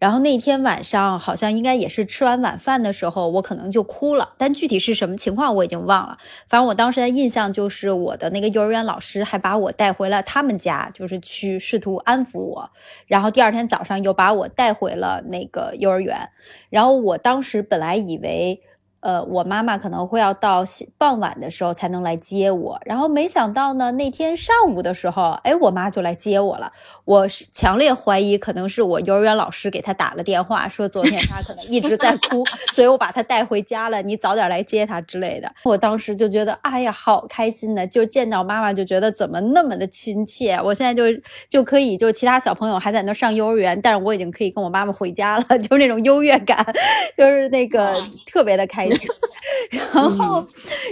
[0.06, 6.20] 然后那天晚上好像应该也是吃完晚饭的时候，我可能就哭了，但具体是什么情况我已经忘了。
[6.48, 12.70] 反正我当时的印象就是我的那个幼儿园老师还把我带回了他们家，就是去试图安抚我。
[13.08, 16.30] 然后第二天早上又把我带回了那个幼儿园。
[16.70, 18.62] 然后我当时本来以为。
[19.06, 20.64] 呃，我妈妈可能会要到
[20.98, 26.72] 傍晚的时候才能来接我，然后没想到呢，那天上午的时候，哎，我妈就来接我了。
[27.04, 35.54] 我是强烈怀疑，可能是我幼儿园老师给她打了电话，说昨天她可能一直在哭， 所以我把她带回家了，你早点来接她之类的。
[35.66, 40.60] 我当时就觉得，哎呀，好开心呢，就见到妈妈就觉得怎么那么的亲切。
[40.64, 41.04] 我现在就
[41.48, 46.58] 就可以，就其他小朋友还在那上幼儿园，但是我已经可以跟我妈妈回家了， 就是那种优越感，
[47.16, 48.95] 就是那个特别的开心。
[49.70, 50.46] 然后，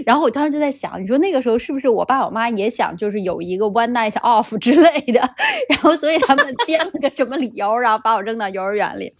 [0.05, 5.19] 然后我当时就在想，你说那个时候是不是我爸我妈也想就是有一个 one night off 之类的，
[5.69, 9.13] 然后所以他们编了个什么理由，然后把我扔到幼儿园里，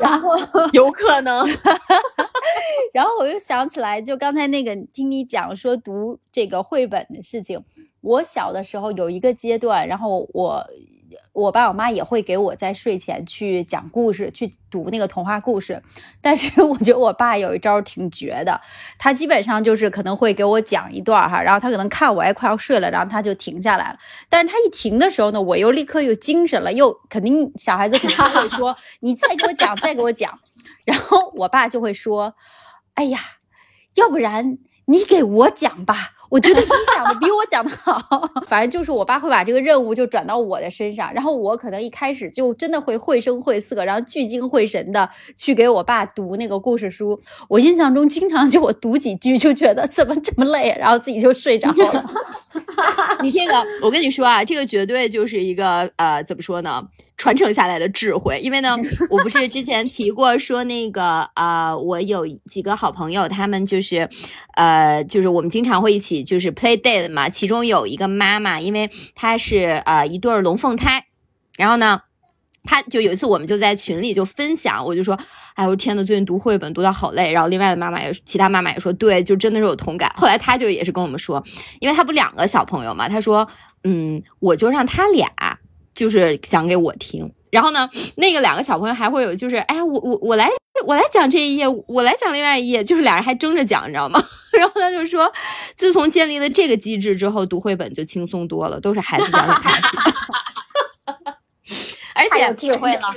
[0.00, 0.36] 然后
[0.72, 1.46] 有可能，
[2.92, 7.62] 然后我又想起来，就刚才那个听你讲说读这个绘本的事情，
[8.00, 10.66] 我小的时候有一个阶段，然后我。
[11.32, 15.82] 我爸我妈也会给我在睡前去讲故事，去读那个童话故事。
[16.20, 18.60] 但是我觉得我爸有一招挺绝的，
[18.98, 23.98] 他基本上就是可能会给我讲一段哈，然后他可能看我哎快要睡了，然后他就停下来了。
[24.28, 30.38] 但是他一停的时候呢，我又立刻又精神了，又肯定小孩子肯定会说 你再给我讲，再给我讲。
[30.84, 32.34] 然后我爸就会说，
[32.94, 33.18] 哎呀，
[33.94, 36.14] 要不然你给我讲吧。
[36.30, 38.00] 我觉得你讲的比我讲的好，
[38.46, 47.20] 反正就是我爸会把这个任务就转到我的身上，然后我可能一开始就真的会绘声绘色，然后聚精会神的去给我爸读那个故事书。
[47.48, 52.10] 我印象中经常就我读几句就觉得怎么这么累，然后自己就睡着了。
[53.22, 56.82] 你这个，我跟你说啊，这个绝对就是一个呃，怎么说呢？
[57.20, 58.74] 传承下来的智慧，因为呢，
[59.10, 64.08] 我不是之前提过说那个啊，我有几个好朋友，他们就是，
[64.54, 71.04] 呃，就是我们经常会一起就是 play date 嘛，其中有一个妈妈，因为她是呃一对龙凤胎，
[71.58, 72.00] 然后呢，
[72.64, 75.14] 她就有一次我们就在群里就分享，我就说，
[75.56, 80.10] 哎，我天呐，最近读绘本读到好累，然后另外的妈妈也其他妈妈也说，对，就真的是有同感。
[80.16, 81.44] 后来她就也是跟我们说，
[81.80, 83.46] 因为她不两个小朋友嘛，她说，
[83.84, 85.28] 嗯，我就让他俩。
[86.00, 90.48] 就是讲给我听，然后呢，那个两个小朋友还会有，就是哎，我我我来
[90.86, 94.18] 我来讲这一页，我来讲另外一页，就是俩人还争着讲，你知道吗？
[94.58, 95.30] 然后他就说，
[95.74, 99.82] 自从建立了这个机制之后，读绘本就轻松多了，都是孩子讲给他听，
[102.14, 103.14] 而且智慧了。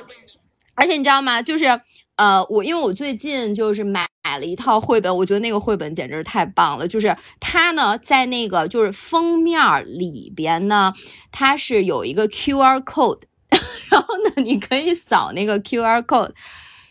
[0.76, 1.42] 而且你知道吗？
[1.42, 1.80] 就是
[2.16, 6.88] 呃，我因为我最近就是买买了一套绘本，我觉得那个绘本简直是太棒了。
[6.88, 10.94] 就是它呢，在那个就是封面里边呢，
[11.32, 13.22] 它是有一个 QR code，
[13.90, 16.32] 然后呢，你可以扫那个 QR code，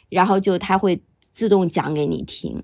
[0.08, 2.62] 然后就它会自动讲给你听。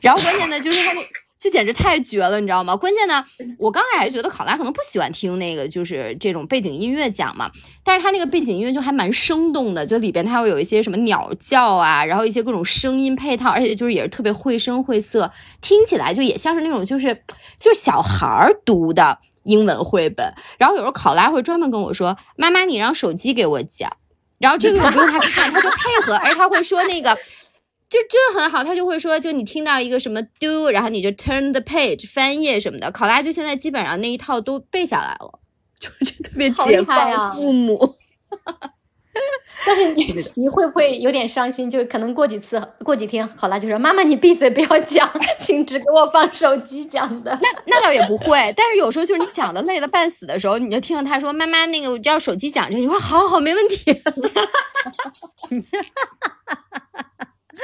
[0.00, 1.00] 然后关键呢，就是它那。
[1.44, 2.74] 就简直太绝了，你知道吗？
[2.74, 3.22] 关键呢，
[3.58, 7.50] 我刚开始还觉得考拉可能不喜欢听那个，就是这种背景音乐讲嘛。
[7.84, 15.30] 但是他那个背景音乐就还蛮生动的，就里边它会有一些什么鸟叫啊，然后一些各种声音配套，而且就是也是特别绘声绘色，
[15.60, 17.14] 听起来就也像是那种就是
[17.58, 20.32] 就是小孩儿读的英文绘本。
[20.56, 23.92] 然后有时候考拉会专门跟我说：“妈妈，你让手机给我讲。”
[24.40, 25.76] 然后这个又不用他看，他就配
[26.06, 27.14] 合，而且他会说那个。
[27.94, 32.90] 就真的很好，他就会说，就你听到一个什么 do，然后你就 turn the page 翻页什么的。
[32.90, 35.38] 考拉就现在基本上那一套都背下来了，
[35.78, 37.94] 就是特别解放父母。
[39.64, 41.70] 但是你你会不会有点伤心？
[41.70, 54.02] 就可能过几次过几天，考拉就说：“妈妈，你闭嘴，不要讲， 请只给我放手机讲的。”那那倒也不会，但是有时候就是你讲的累的半死的时候，你就听到他说：“妈妈，那个我要手机讲这。”你说：“好好，没问题。”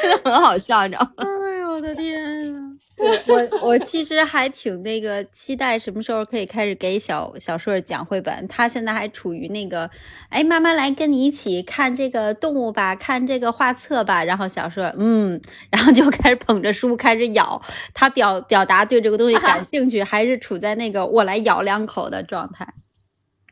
[0.03, 1.25] 真的很好笑，你知道吗？
[1.25, 2.59] 哎呦我的天呐！
[3.01, 8.47] 我我我其实还挺那个期待什么时候可以开始给小小硕讲绘本。
[8.47, 9.89] 他现在还处于那个，
[10.29, 14.23] 哎，妈妈来跟你一起看这个动物吧，看这个画册吧。
[14.23, 15.41] 然后小硕，嗯，
[15.73, 17.63] 然后就开始捧着书开始咬。
[17.95, 22.69] 他表表达对这个东西感兴趣，还是处在那个我来咬两口的状态。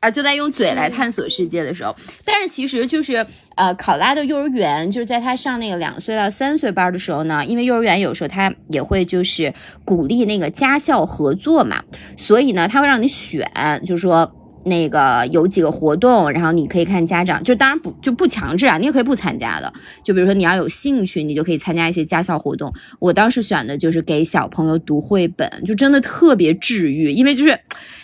[0.01, 9.53] 啊，就在用嘴来探索世界的时候，但是其实就是呃，考拉的幼儿园就是在他上那个两岁到三岁班的时候呢，因为幼儿园有时候他也会就是
[9.85, 11.83] 鼓励那个家校合作嘛，
[12.17, 13.51] 所以呢，他会让你选，
[13.85, 14.35] 就是说。
[14.69, 19.73] 那个有几个活动，然后你可以看家长，就当然不就不强制啊，你也可以不参加的。
[20.03, 22.73] 就比如说你要有兴趣，你就可以参加一些家校活动。
[22.99, 27.59] 我当时选的就是给小朋友读绘本，就真的特别治愈，因为就是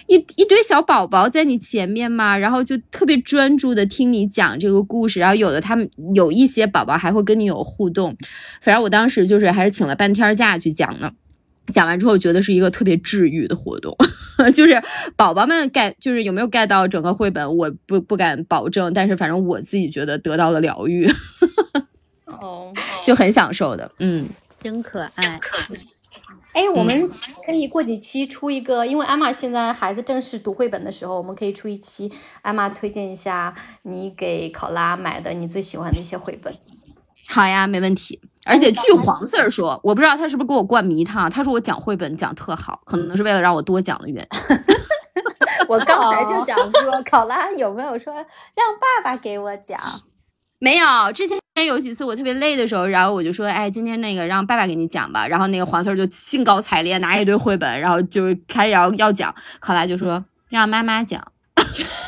[0.06, 8.16] 一一堆小宝宝在你前面嘛，然后就特别专注的听你讲这个故事，然后有的他们有一些宝宝还会跟你有互动。
[8.60, 11.12] 反正我当时就是还是请了半天假去讲呢。
[11.72, 13.96] 讲完之后，觉得是一个特别治愈的活动，
[14.52, 14.82] 就是
[15.16, 21.08] 宝宝们 get，就是有没有 get 到整个绘本，我不不敢保证，但是反正我自己觉得得到了疗愈，
[22.26, 22.72] 哦，
[23.04, 24.28] 就很享受的，嗯，
[24.62, 25.40] 真可爱。
[26.52, 27.10] 哎，我们
[27.44, 36.56] 可以过几期出一个，因为艾玛现在孩子正式读绘本的时候，我们可以出一期，艾玛推荐一下你给考拉买的你最喜欢的一些绘本。
[37.26, 38.20] 好呀，没问题。
[38.46, 41.30] 而且据黄四儿说，我不知道他是不是给我灌迷汤。
[41.30, 44.56] 他说我讲绘本讲特好，可能是为了让我多讲的原因。
[45.68, 49.80] 我刚才就 想说，考拉有没有说让爸爸给我讲？
[50.58, 55.26] 没有，之前有几次我特别累的时候，然后我就说，哎，今天那个让爸爸给你讲吧。
[55.26, 59.34] 然后那个黄四儿就兴高采烈拿一堆绘本，然后就是开始要要讲。
[59.60, 61.22] 考拉就说让妈妈讲，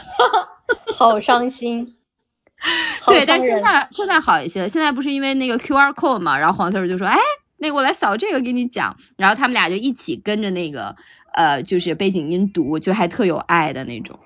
[0.96, 1.96] 好伤心。
[3.06, 4.68] 对，但是现在现在好一些了。
[4.68, 7.16] 现在不是因为那个 Q R code 嘛，然后黄四儿就说：“哎，
[7.58, 10.94] 那个我来扫这个给你讲。”然后他们俩就一起跟着那个
[11.34, 14.18] 呃，就是背景音读，就还特有爱的那种。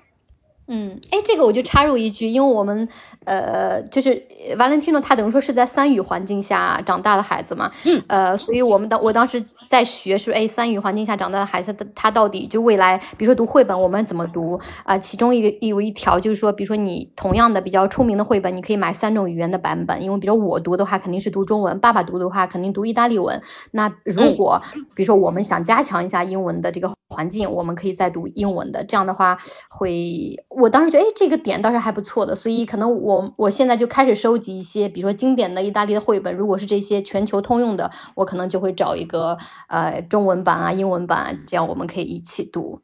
[0.73, 2.87] 嗯，哎，这个我就插入一句，因为我们
[3.25, 14.97] 呃，就是 Valentino 他等于说是在三语环境下长大的孩子嘛，嗯，呃，所以我们当我当时在学是，哎，三语环境下长大的孩子，他他到底就未来，比如说读绘本，我们怎么读啊？
[14.97, 23.41] 其中一个有一条就是说，比如说你同样的比较出名的绘本，你可以买三种语言的版本，因为比如我读的话肯定是读中文，爸爸读的话肯定读意大利文。
[23.71, 24.61] 那如果
[24.95, 29.37] 比如说我们想加强一下英文的这个环境，我们可以再读英文的，这样的话
[29.69, 30.43] 会。
[30.49, 36.33] 我当时觉得，哎，这个点倒是还不错的，所以可能我我现在就开始收集一些，比如说经典的意大利的绘本。
[36.35, 42.79] 如果是这些全球通用的，我可能就会找一个呃中文版啊、英文版，这样我们可以一起读。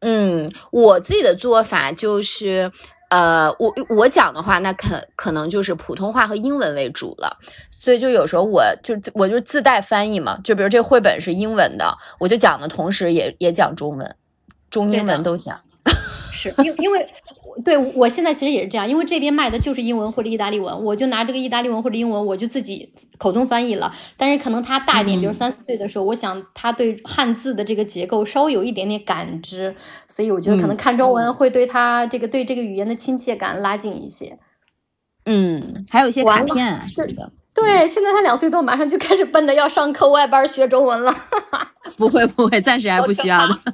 [0.00, 2.70] 嗯，我自己的做法就是，
[3.10, 7.38] 呃，我我讲的话，那可可能就是普通话和英文为主了。
[7.78, 14.16] 所以就有时候我就我就自带翻译嘛，就比如这绘本是英文的，我就讲的同时也也讲中文，
[14.68, 15.58] 中英文都讲。
[16.30, 17.04] 是，因因为，
[17.64, 23.92] 对我现在其实也是这样，因为这边卖的就是英文或者意大利文，我就拿这个意大利文或者英文，我就自己口头翻译了。
[24.16, 29.74] 但是可能他大一点，比如三四岁的时候，我想他对汉字的这个结构稍微有一点点感知，
[30.06, 34.38] 所以我觉得可能看中文会对他这个对这个语言的亲切感拉近一些。
[35.24, 37.32] 嗯，还有一些卡片什么的。
[37.60, 41.14] 对，现在他两岁多，马上就开始奔着要上课外班学中文了。
[41.96, 43.58] 不会不会，暂时还不需要的。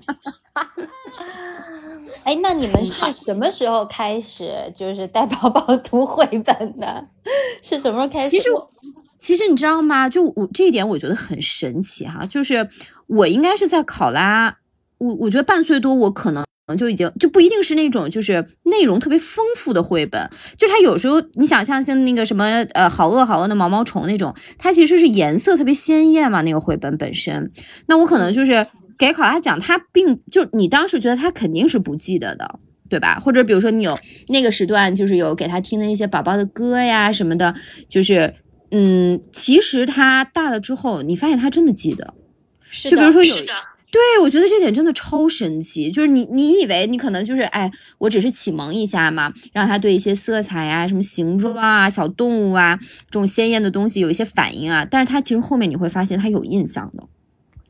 [2.25, 7.05] 哎，那你们是什么时候开始就是带宝宝读绘本的？
[7.63, 8.31] 是什么时候开始？
[8.31, 8.71] 其实我，
[9.19, 10.09] 其实你知道吗？
[10.09, 12.25] 就我这一点，我觉得很神奇哈。
[12.25, 12.67] 就是
[13.07, 14.57] 我应该是在考拉，
[14.99, 16.43] 我我觉得半岁多，我可能
[16.79, 20.31] 就已经就不一定是那种就是内容特别丰富的绘本。
[20.57, 27.51] 就它有时候你想象像那个什么呃好饿好饿的毛毛虫那种，它其实是颜色特别鲜艳嘛，那个绘本本身。
[27.87, 32.61] 那我可能就是给考拉讲，他并就你当时觉得他肯定是不记得的。
[32.87, 33.19] 对吧？
[33.19, 33.99] 或者比如说你有
[34.29, 37.53] 那个时段，就是有给他听的一些宝宝的歌呀什么的，
[37.89, 38.35] 就是
[38.71, 42.15] 嗯，其实他大了之后，你发现他真的记得。
[42.63, 43.53] 是就比如说有，是的，
[43.95, 45.89] 对我觉得这点真的超神奇。
[45.89, 52.77] 就是你你以为你可能就是哎，我只是启蒙一下嘛，让他对一些色彩啊、什么形状啊、小动物啊
[53.09, 57.05] 这种鲜艳的东西有一些反应啊，但是他其实后面你会发现他有印象的。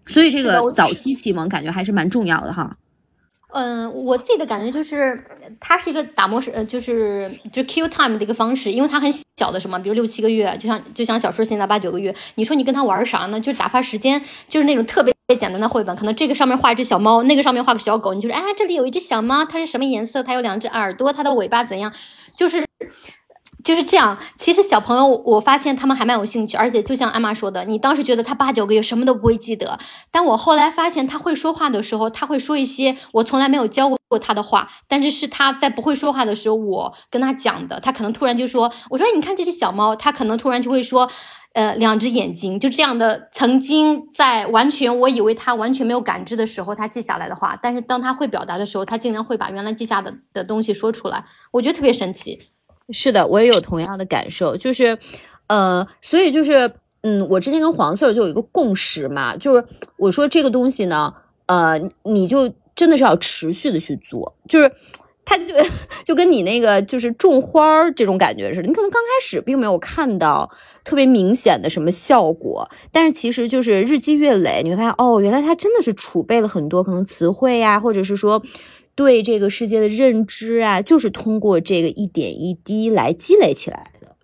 [0.07, 2.79] 所以这个早期启蒙感觉还是蛮重要的哈。
[3.53, 5.22] 嗯，我自己的感觉就是，
[5.61, 13.39] 它是一个打磨时，呃，就是就是 Q time 的一个方式，因为它很小的什么，比如六七个月，就像就像小说现在八九个月，你说你跟他玩啥呢？
[13.39, 20.22] 就打发时间，就是那种特别最简单的绘本，可能这个上面画一只小猫，那个上面画个小狗，你就是哎，这里有一只小猫，它是什么颜色？
[20.22, 21.93] 它有两只耳朵，它的尾巴怎样？
[22.37, 22.64] 就是。
[23.62, 29.79] 就是这样，其实小朋友，我发现他们还蛮有兴趣，而且就像艾玛说的，你当时觉得他八九个月什么都不会记得，
[30.11, 41.11] 但我后来发现他会说话的时候，他会说一些我从来没有教过他的话，但是是他在不会说话的时候，我跟他讲的，他可能突然就说，我说你看这只小猫，他可能突然就会说，
[41.55, 52.38] 呃，两只眼睛，就这样的，曾经在完全我以为他完全没有感知的时候，他记下来的话，但是当他会表达的时候，他竟然会把原来记下的的东西说出来，我觉得特别神奇。
[52.90, 54.98] 是的，我也有同样的感受，就是，
[55.46, 56.70] 呃，所以就是，
[57.02, 59.64] 嗯，我之前跟黄 Sir 就有一个共识嘛，就是
[59.96, 61.14] 我说这个东西呢，
[61.46, 64.70] 呃，你就真的是要持续的去做，就是
[65.25, 65.45] 它就
[66.05, 70.51] 就跟你那个就是种花儿这种感觉似的，你可能刚开始并没有看到
[70.85, 78.43] 特别明显的什么效果，但是其实就是日积月累，你会发现哦，原来它真的是储备了很多可能词汇呀、或者是说。
[78.97, 84.14] 对这个世界的认知啊，就是通过这个一点一滴来积累起来的，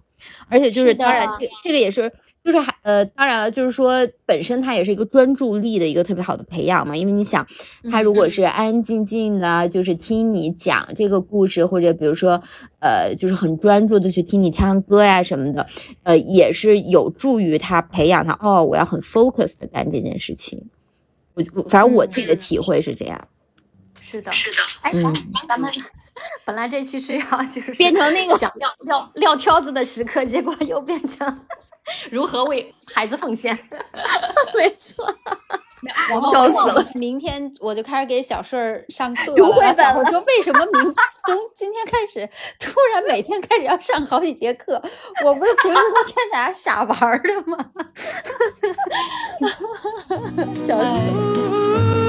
[0.49, 2.09] 而且就是当然这个这个也是。
[2.51, 7.47] 就是还呃，当然了，就是说本身它也是一个专注力的一个特别好的培养嘛，因为你想，
[7.91, 12.43] 他如果是安安静静的，就是听你讲这个故事，或者比如说
[12.81, 15.65] 呃，就是很专注的去听你唱歌呀什么的，
[16.03, 20.69] 呃，也是有助于他培养他哦，我要很 focus 的干这件事情。
[21.35, 23.29] 我我反正我自己的体会是这样。
[24.01, 24.57] 是的，是的。
[24.83, 25.15] 哎，嗯
[25.47, 25.71] 咱们
[26.45, 31.47] 本来这期是要就是 变成那个讲撂撂撂挑子的时刻，结果又变成
[32.11, 33.57] 如何为孩子奉献。
[34.55, 35.05] 没错，
[36.31, 36.87] 笑死了。
[36.95, 40.95] 明天我就开始给小顺儿上课读绘本了我说为什么明
[41.25, 44.81] 从今天开始突然每天开始要上好几节课？
[45.25, 47.57] 我不是平时都劝大家傻玩的吗？
[50.66, 52.00] 笑死了。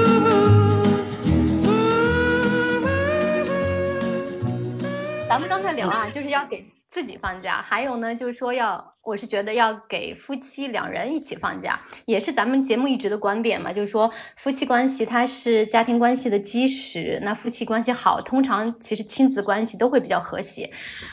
[5.32, 20.70] 咱们刚才聊啊，就是要给自己放假，还有呢，就是说要，我是觉得要给夫妻两人一起放假，也是咱们节目一直的观点嘛，就是说夫妻关系它是家庭关系的基石，那夫妻关系好，通常其实亲子关系都会比较和谐，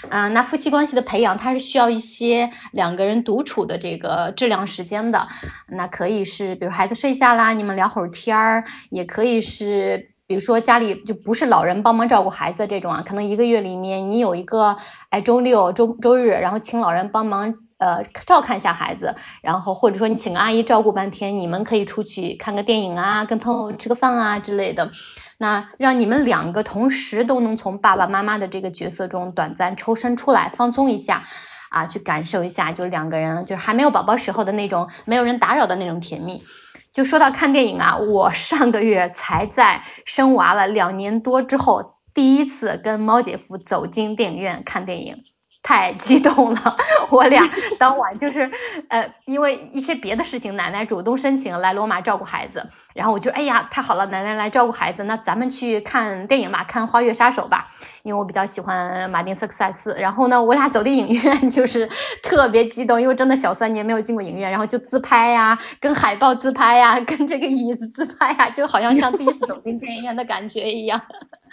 [0.10, 5.26] 啊、那夫妻关系的培养，它是需要一些两个人独处的这个质量时间的，
[5.70, 10.12] 那可以是比如孩子睡下啦，你们聊会儿天儿，也可以是。
[10.30, 14.76] 比如说家里就不是老人帮忙照顾孩子这种啊，可能一个月里面你有一个
[15.10, 24.92] 哎周六周周日，然后请老人帮忙呃照看一下孩子，然后或者说你请个阿姨照顾半天，你们可以出去看个电影啊，跟朋友吃个饭啊之类的。
[25.40, 31.24] 那让你们两个同时都能从爸爸妈妈的这个角色中短暂抽身出来，放松一下。
[31.70, 36.44] 啊，去感受一下，就两个人就是还没有宝宝时候的那种没有人打扰的那种甜蜜。
[36.92, 45.24] 就说到看电影啊，我上个月才在生娃了两年多之后，第一次跟猫姐夫走进电影院看电影，
[45.62, 46.78] 太激动了。
[47.10, 47.44] 我俩
[47.78, 48.50] 当晚就是，
[48.88, 57.68] 呃，因为一些别的事情，奶奶主动申请来罗马照顾孩子，然后我就哎呀，太好了，奶奶来照顾孩子，那咱们去看电影吧，看《花月杀手》吧。
[58.04, 61.88] 因为我比较喜欢马丁斯科塞斯，然后呢，我俩走进影院 就是
[62.24, 71.00] 特别激动，因为真的小三年没有进过影院，然后就自拍呀，跟海报自拍呀，跟这个椅子自拍呀，就好像像第一次走进电影院的感觉一样。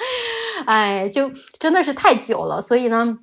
[0.66, 3.18] 哎，就真的是太久了，所以呢。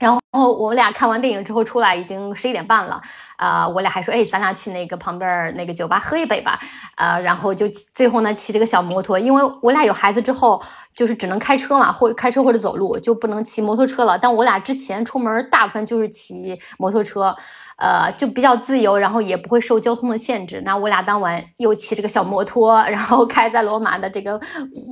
[0.00, 3.00] 然后我们俩看完电影之后出来已经十一点半了，
[3.36, 6.58] 啊，我俩还说，哎，咱俩去那个旁边那个酒吧喝一杯吧，
[6.94, 10.62] 啊，然后就最后呢骑这个小摩托，因为我俩有孩子之后
[10.94, 14.18] 就是只能开车嘛，或开车或者走路，就不能骑摩托车了。
[14.18, 17.36] 但我俩之前出门大部分就是骑摩托车。
[17.80, 20.62] 呃，就比较自由，然后也不会受交通的限制。
[20.64, 24.40] 那我俩当晚又骑这个小摩托，然后开在罗马的这个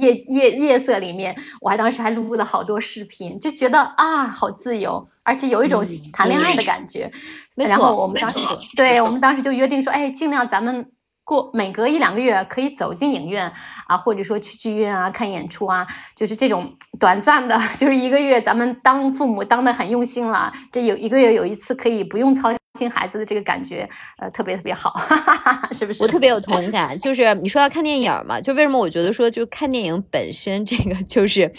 [0.01, 7.11] 夜夜夜色里面，我还当时还录了好多视频，就觉得啊，好自由，而且有一种谈恋爱的感觉。
[7.55, 8.39] 然后我们当时
[8.77, 10.91] 对我们当时就约定说，哎，尽量咱们。
[11.29, 13.53] 过每隔一两个月可以走进影院
[13.87, 15.87] 啊，或者说去剧院啊看演出啊，
[16.17, 22.51] 就是这种短暂的， 就是一个月，咱们当父母当的很用心了，这有一个月有一次可以不用操。
[22.79, 24.95] 心孩子的这个感觉，呃，特别特别好，
[25.73, 26.01] 是不是？
[26.03, 26.97] 我特别有同感。
[27.01, 31.51] 就是你说要看电影嘛，就为什么我觉得说，就看电影本身这个就是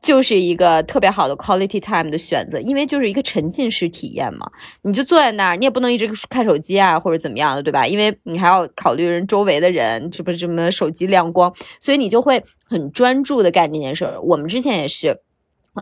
[0.00, 4.48] 就是一个特别好的 quality time 的选择，因为就是一个沉浸式体验嘛。
[4.82, 7.84] 你就坐在那儿，你也不能一直看手机啊，或者怎么样的，对吧？
[7.84, 14.20] 因为你还要考虑人周围的人，是不是什么手机亮光，所以你就会很专注的干这件事儿。
[14.20, 15.20] 我们之前也是。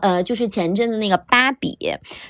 [0.01, 1.77] 呃，就是前阵子那个芭比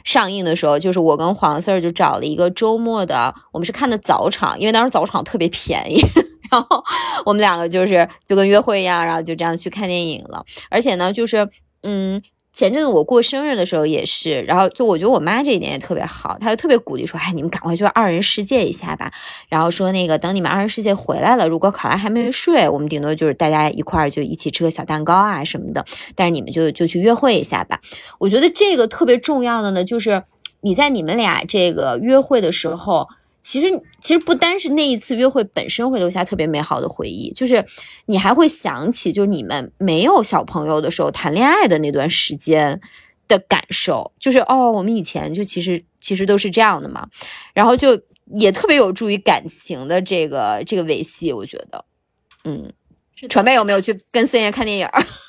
[0.03, 5.99] 上映的时候，就是我跟黄 Sir 就找了一个周末的，我们是看的早场，因为当时早场特别便宜，
[6.51, 6.83] 然后
[7.25, 11.49] 我们两个就是就跟约会一样，然后就这样去看电影了，而且呢，就是
[11.83, 12.21] 嗯。
[12.57, 19.11] 前阵子我过生日的时候也是，然后就我觉得我妈这一点也特别好，她就特别鼓励说：“哎，你们赶快去二人世界一下吧。”
[19.47, 25.85] 然后说那个等你们二人世界回来了，如果考拉还没睡，我们顶多就是大家一块儿就一起吃个小蛋糕啊什么的。
[26.15, 27.79] 但是你们就就去约会一下吧。
[28.17, 30.23] 我觉得这个特别重要的呢，就是
[30.61, 33.07] 你在你们俩这个约会的时候。
[33.49, 37.65] 其实，其实不单是那一次约会本身会留下特别美好的回忆，就是
[38.07, 42.81] 你还会想起，就是你们没有小朋友的时候谈恋爱的那段时间
[43.25, 47.07] 的感受，就是哦，我们以前就其实其实都是这样的嘛，
[47.53, 47.97] 然后就
[48.35, 51.85] 也特别有助于感情的这个这个维系，我觉得，
[52.43, 52.73] 嗯，
[53.29, 54.85] 传妹有没有去跟森爷看电影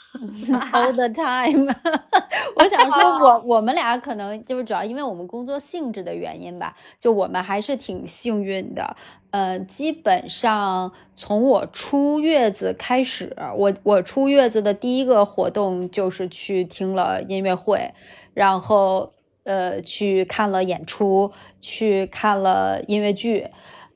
[0.72, 1.66] All the time，
[2.56, 8.96] 我想说，我我们俩可能就是主要因为我们工作性质的原因吧，就我们还是挺幸运的。
[9.30, 17.92] 呃，基本上从我出月子开始，我我出月子的第一个活动就是去听了音乐会，
[18.32, 19.10] 然后
[19.44, 21.30] 呃去看了演出，
[21.60, 23.48] 去看了音乐剧。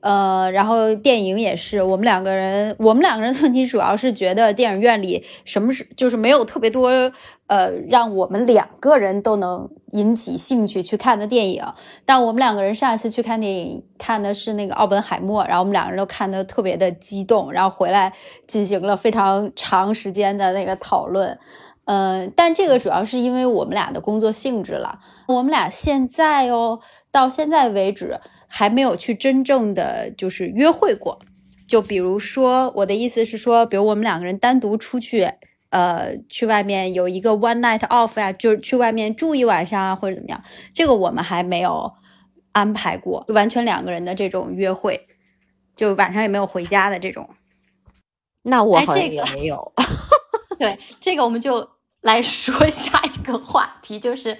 [0.03, 6.89] 呃，然后电影也是，我们两个人，我们两个人的问题主要是觉得电影院里什么是就是没有特别多，
[7.47, 11.63] 呃，让我们两个人都能引起兴趣去看的电影。
[12.05, 18.11] 但我们两个人上一次去看电影看的是那个奥本海默，然后我们两个人都看的特别的激动，然后回来
[18.45, 21.39] 进行了非常长时间的那个讨论。
[21.85, 24.99] 嗯，但这个主要是因为我们俩的工作性质了。
[25.29, 28.19] 我们俩现在哦，到现在为止。
[28.55, 31.19] 还没有去真正的就是约会过，
[31.67, 35.27] 就比如说我的意思是说，比如我们两个人单独出去，
[35.71, 41.91] 呃，去外面有一个 one night off 呀，就是去外面住一晚上啊，或者怎么样，这个我们还没有
[42.51, 45.07] 安排过，完全两个人的这种约会，
[45.75, 47.27] 就晚上也没有回家的这种。
[48.43, 49.73] 那我好像也没有。
[50.59, 51.67] 对，这个我们就
[52.01, 54.37] 来说下一个话题，就是。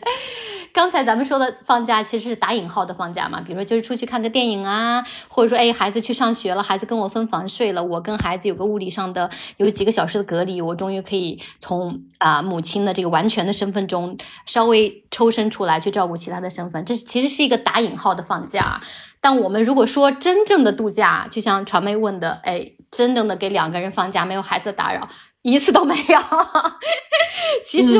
[0.74, 14.17] 刚才咱们说的放假其实是打引号的放假嘛，比如说就是出去看个电影啊，或者说哎孩子去上学了，孩子跟我分房睡了，我跟孩子有个物理上的有几个小时的隔离，我终于可以从啊母亲的这个完全的身份中
[14.47, 18.82] 稍微抽身出来去照顾其他的身份，这其实是一个打引号的放假。
[19.21, 25.07] 但我们如果说真正的度假，就像传媒问的，哎，真正的给两个人放假，没有孩子打扰。
[25.44, 26.20] 一次都没有，
[27.64, 27.94] 其实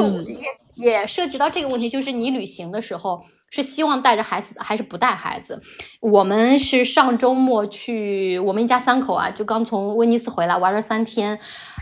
[0.76, 3.22] 也也涉及到这个问题，就是你旅行的时候
[3.54, 5.62] 是希望带着孩子还是不带孩子？
[6.01, 11.38] 我们是上周末去，我们一家三口啊，就刚从威尼斯回来玩了三天，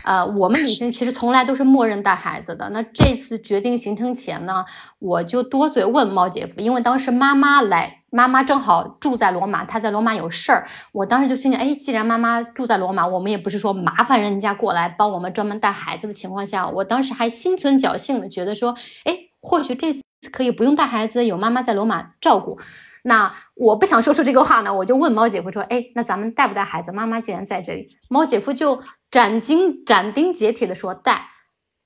[0.06, 2.68] 呃，我们旅行其实从来都是默认带孩子的。
[2.68, 4.66] 那这次决定行程前呢，
[4.98, 8.00] 我就多嘴问猫姐夫，因为当时妈妈来。
[8.14, 10.68] 妈妈正好住在罗马，她在罗马有事儿。
[10.92, 22.60] 我当时就心想，哎，既然妈妈住在罗马，我们也不是说麻烦人家过来帮我们专门带孩子的情况下，我当时还心存侥幸的觉得说，哎，或许这次可以不用带孩子，有妈妈在罗马照顾。
[23.02, 26.92] 那我不想说出这个话呢，我就问猫姐夫说，哎，那咱们带不带孩子？
[26.92, 31.28] 妈妈既然在这里，猫姐夫就斩钉斩钉截铁的说带。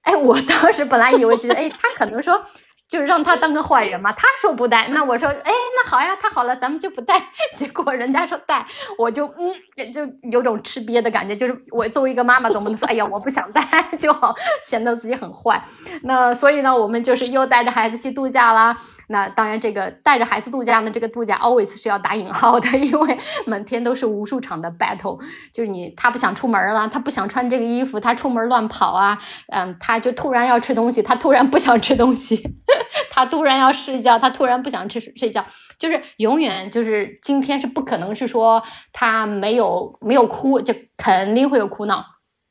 [0.02, 2.44] 哎，我当时本来以为觉得，哎，他可能说。
[2.88, 7.20] 就是让他当个坏人嘛，他说不带，那我说，哎，那好呀，太好了，咱们就不带。
[7.54, 8.64] 结果人家说带，
[8.96, 11.34] 我就嗯，就有种吃瘪的感觉。
[11.34, 13.62] 就是我作为一个妈妈，总不能说，哎呀，我不想带，
[13.98, 15.62] 就好 显得自己很坏。
[16.02, 18.76] 那所以呢，我们就是又带着孩子去度假啦。
[19.08, 25.20] 那当然，这个带着孩子度假呢，这个度假 always 是要打引号的， 因为每天都是无数场的 battle，
[25.52, 29.16] 就是你他不想出门了，他不想穿这个衣服，他出门乱跑啊，
[29.52, 32.42] 嗯，他就突然要吃东西，他突然不想吃东西，
[33.10, 35.44] 他突然要睡觉，他突然不想吃睡觉，
[35.78, 42.04] 就是永远就是今天是不可能是说他没有没有哭，就肯定会有哭闹，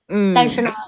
[0.07, 0.71] 嗯，但是呢。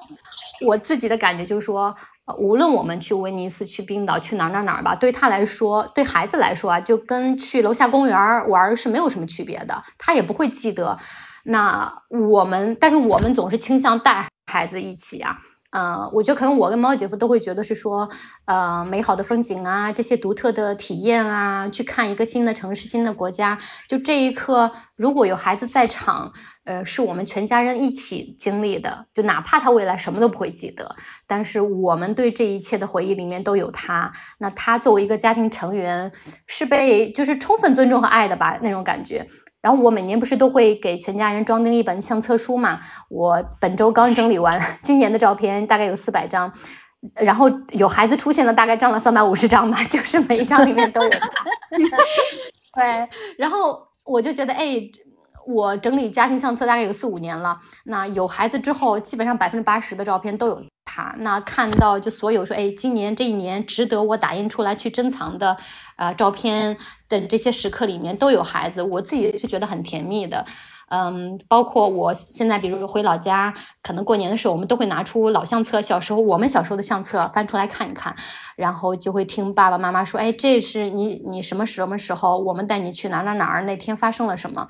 [0.66, 1.94] 我自己的感觉就是说，
[2.38, 10.98] 无论我们去威尼斯、去冰岛、去哪哪哪吧，对他来说，对孩子来说啊，就跟去楼下公园玩是没有什么区别的，他也不会记得。
[11.44, 15.38] 那我们，但是我们总是倾向带孩子一起啊。
[15.72, 18.08] 呃，我觉得可能我跟猫姐夫都会觉得是说，
[18.46, 23.58] 呃，美好的风景啊，这些独特的体验啊，去看一个新的城市、新的国家，
[23.88, 26.32] 就这一刻，如果有孩子在场，
[26.64, 30.96] 呃，是我们全家人一起经历的，就哪怕他未来什么都不会记得，
[31.28, 34.12] 但是我们对这一切的回忆里面都有他。
[34.38, 36.10] 那他作为一个家庭成员，
[36.48, 39.28] 是被就是充分尊重和爱的吧，那种感觉。
[39.62, 42.80] 然后我每年不是都会给全家人装订一本相册书嘛？
[43.10, 46.52] 我本周刚整理完 今年的照片，大概有四百张，
[47.16, 51.10] 然后有孩子出现的，大概占了三百五十张吧， 就是每一张里面都有。
[52.76, 54.80] 对，然后我就觉得，哎，
[55.48, 60.64] 我整理家庭相册大概有四五年了，那有孩子之后，基本上百分之八十的照片都有。
[60.90, 65.58] 他那看到就所有说，哎，今年这一年值得我打印出来去珍藏的，
[65.98, 66.78] 啊，照片
[67.10, 70.46] 等这些时刻里面都有孩子，我自己是觉得很甜蜜的，
[70.90, 78.16] 嗯，包括我现在比如回老家，可能过年的时候我们都会拿出老相册，小时候我们小时候的相册翻出来看一看，
[78.56, 84.68] 然后就会听爸爸妈妈说，哎，这是你你什么什么时候我们带你去哪哪哪儿，那天发生了什么。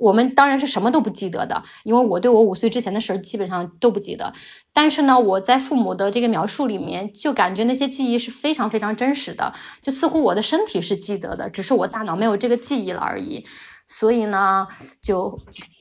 [0.00, 4.32] 我们当然是什么都不记得的，因为我对我五岁之前的事儿基本上都不记得。
[4.72, 13.44] 但是呢，我在父母的这个描述里面，就感觉那些记忆是非常非常真实的，就似乎我的身体是记得的，只是我大脑没有这个记忆了而已。
[13.86, 14.68] 所以呢，
[15.02, 15.36] 就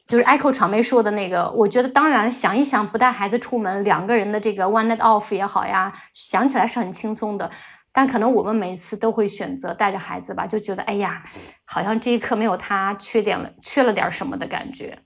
[0.07, 7.51] 就是 Echo 场妹说的那个，我觉得当然想一想，不带孩子出门，两个人的这个 one night off 也好呀，想起来是很轻松的。
[7.91, 11.23] 但可能我们每次都会选择带着孩子吧，就觉得哎呀，
[11.65, 14.99] 好像这一刻没有他，缺点了，缺了点什么的感觉。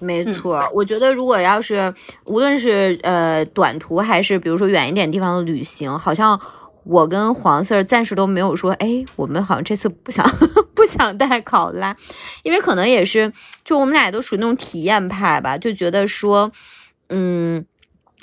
[0.00, 1.92] 没错，我觉得如果要是
[2.24, 6.40] 无论是呃短途还是比如说远一点地方的旅行，好像
[6.84, 10.24] 我跟黄 Sir 暂时都没有说，哎，我们好像这次不想
[10.74, 11.94] 不想带考拉，
[12.44, 16.50] 因为可能也是就我们俩都属于那种体验派吧，就觉得说，
[17.10, 17.66] 嗯。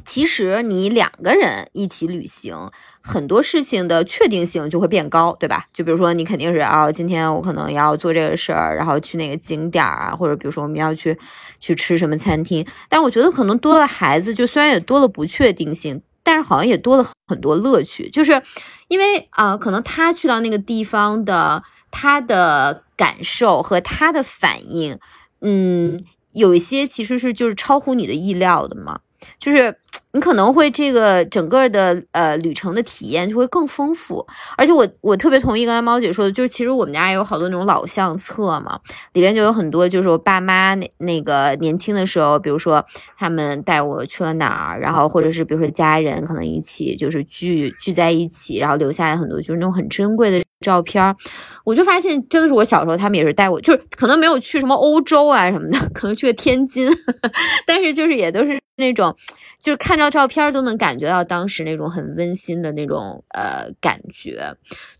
[0.06, 2.70] 其实你两个人一起旅行，
[3.02, 5.66] 很多事情的确定性就会变高，对吧？
[5.74, 11.18] 就比如说你肯定是啊，今天我可能要做这个事儿，然后去哪个景点啊，或者比如说我们要去
[11.60, 12.66] 去吃什么餐厅。
[12.88, 18.42] 但是我觉得可能多了孩子，就虽然也多了不确定性，但是好像也多了很多乐趣，就是
[18.88, 25.00] 因为啊，可能他去到那个地方的他的感受和他的反应，
[25.42, 26.00] 嗯，
[26.34, 29.00] 有一些其实是就是超乎你的意料的嘛，
[29.40, 29.80] 就是。
[30.16, 34.26] 你可能会这个整个的呃旅程的体验就会更丰富，
[34.58, 38.80] 而且我我特别同意刚才猫姐说的，就是其实我们家也有好多那种老相册嘛，
[39.12, 42.86] 里边就有很多就是我爸妈那那个年轻的时候，比如说
[43.18, 51.16] 他们带我去了哪儿，然后或者是比如说家人可能一起就是聚聚在一起，然后留下来很多就是那种很珍贵的照片，
[51.64, 56.92] 我就发现真的是我小时候他们也是带我，就是可能没有去什么欧洲啊什么的， 可能去了天津，
[57.66, 59.16] 但是就是也都是那种。
[59.58, 64.54] 就是看到照片都能感觉到当时那种很温馨的那种呃感觉，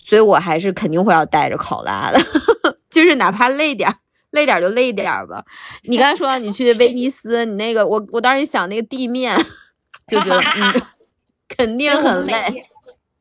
[0.04, 2.20] 所以我还是肯定会要带着考拉的，
[2.90, 3.96] 就是哪怕累点儿，
[4.32, 5.46] 累点就累点吧。
[5.84, 9.38] 你刚才说你去威尼斯，你那个我我当时一想那个地面，
[10.08, 10.82] 就觉得嗯，
[11.56, 12.64] 肯定很累。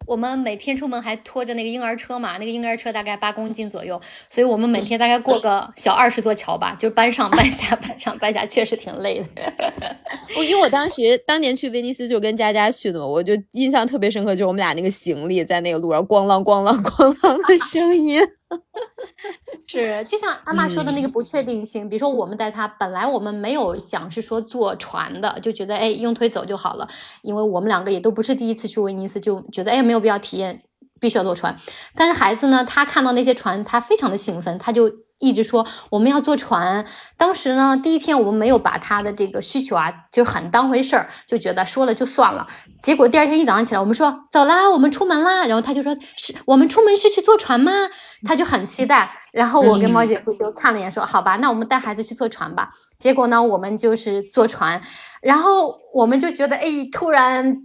[0.06, 9.96] 我们每天出门还拖着那个婴儿车嘛，那个婴儿车大概八公斤左右，所以我们每天大概过个 小二十座桥吧，就搬上搬下，搬上搬下，确实挺累的。
[10.36, 18.20] 我因为我当时当年去威尼斯就跟佳佳去的嘛，我就印象特别深刻，就是我们俩那个行李在那个路上咣啷咣啷咣啷的声音。
[19.66, 26.88] 是，就像阿妈说的那个不确定性，比如说我们带他，本来我们没有想是说坐船的，就觉得哎用腿走就好了，
[27.22, 30.62] 因为我们两个也都不是第一次去威尼斯，就觉得哎没有必要体验，
[31.00, 31.56] 必须要坐船。
[31.94, 35.03] 但是孩子呢，他看到那些船，他非常的兴奋，他就。
[35.18, 36.84] 一直说我们要坐船，
[37.16, 42.46] 当时呢，第一天我们没有把他的这个需求啊就很当回事儿，就觉得说了就算了。
[42.82, 47.72] 结果第二天一早上起来，我们说走啦，我们出门啦，然后他就说是我们出门是去坐船吗？
[48.26, 49.10] 他就很期待。
[49.32, 52.70] 然后我跟猫姐夫就看了一眼，说好吧，那我们带孩子去坐船吧。
[52.96, 54.80] 结果呢，我们就是坐船，
[55.22, 57.56] 然后我们就觉得哎，突然。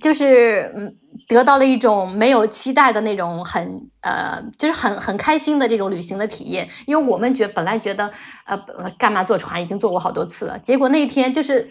[0.00, 0.94] 就是嗯，
[1.28, 6.68] 得到了一种没有期待的那种很呃，就是很很开心的这种旅行的体验。
[6.86, 8.10] 因为我们觉本来觉得
[8.46, 8.58] 呃，
[8.98, 11.70] 干嘛坐船已经坐过好多次了，结果那天就是。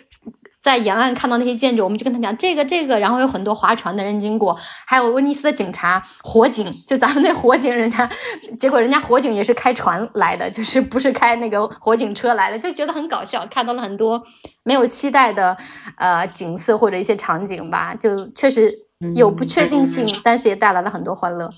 [0.62, 8.10] 在沿岸看到那些建筑，我们就跟他讲这个这个，然后有很多划船的人经过，还有威尼斯的警察、火警，就咱们那火警，人家
[8.60, 14.22] 结果人家火警也是开船来的，就是不是开那个火警车来的，就觉得很搞笑，看到了很多
[14.64, 15.55] 没有期待的
[15.97, 18.70] 呃景色或者一些场景吧，就确实
[19.16, 21.49] 有不确定性，但是也带来了很多欢乐。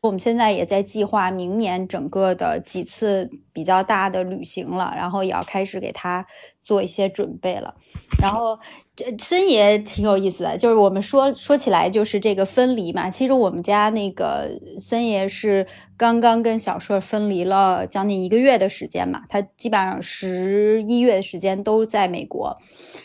[0.00, 6.24] 我们现在也在计划明年整个的几次比较大的旅行了，然后也要开始给他
[6.68, 7.74] 做一些准备了。
[8.20, 8.58] 然后
[8.94, 13.08] 这森爷挺有意思的，就是我们说说起来就是这个分离嘛。
[13.08, 15.66] 其实我们家那个森爷是
[15.96, 22.54] 刚刚跟小硕分离了将近一个月的时间嘛，他基本上十一月的时间都在美国。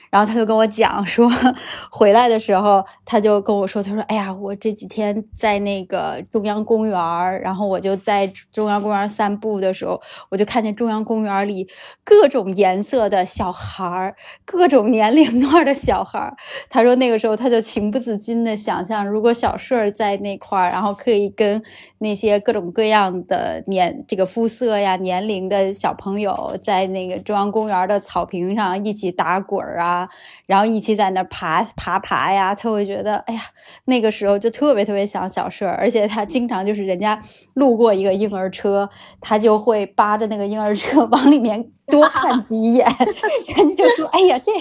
[0.10, 1.28] 然后他就跟我讲说，
[1.90, 6.96] 回来的时候他就跟我说，他说：“哎呀，我这几天在那个中央公园，
[7.42, 10.00] 然后我就在中央公园散步的时候，
[10.30, 11.68] 我就看见中央公园里
[12.04, 16.36] 各种颜色的小孩儿，各种年龄段的小孩儿。
[16.70, 21.64] 他说那个时候他就情不自禁的想象，如果小顺儿在那块儿，然后可以跟
[22.00, 30.10] 那些各种各样的年这个肤色呀、年龄的小朋友，在那个中央公园的草坪上一起打滚儿啊。”
[30.46, 33.42] 然后一起在那爬爬爬呀，他会觉得，哎呀，
[33.86, 37.20] 那个时候就特别特别想小顺儿，而且他经常就是人家
[37.54, 38.90] 路过一个婴儿车，
[39.22, 41.72] 他就会扒着那个婴儿车 往里面。
[41.92, 42.86] 多看几眼，
[43.56, 44.52] 人家就说：“哎呀，这，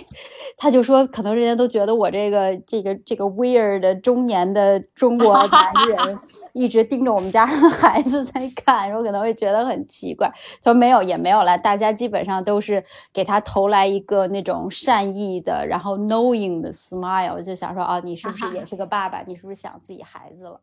[0.57, 6.19] 他就说，可能人家都觉得我这个这个这个 weird 的中年的中国男人，
[6.53, 10.29] 一直盯着我们家孩子在看，然后可能会觉得很奇怪。
[10.63, 19.23] 他说没有，也没有了，大家基本上都是给他投来一个那种善意的，然后 knowing 的 smile，就想说，哦，你是不是也是个爸爸？
[19.27, 20.61] 你是不是想自己孩子了？”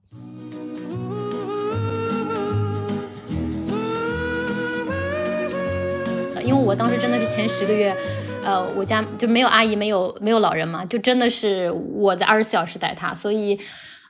[6.42, 7.96] 因为我当时真的是前十个月，
[8.44, 13.60] 呃，我家就没有阿姨，没有没有老人嘛，就真的是我在二十四小时带他，所以，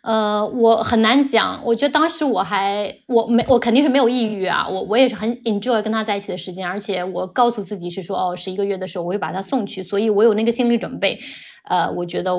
[0.02, 1.62] 呃，我很难讲。
[1.66, 11.20] 我觉得当时我还我没我肯定是没有抑郁啊，我我也是很 enjoy 跟他在一起的时间，而且我告诉自己是说，哦，十一个月的时候我会把他送去，所以我有那个心理准备。
[11.68, 12.32] 呃，我觉得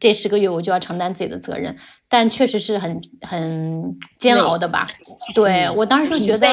[0.00, 1.76] 这十个月我就要承担自己的责任，
[2.08, 4.86] 但确实是很很煎熬的吧？
[5.34, 6.48] 对我当时就觉得。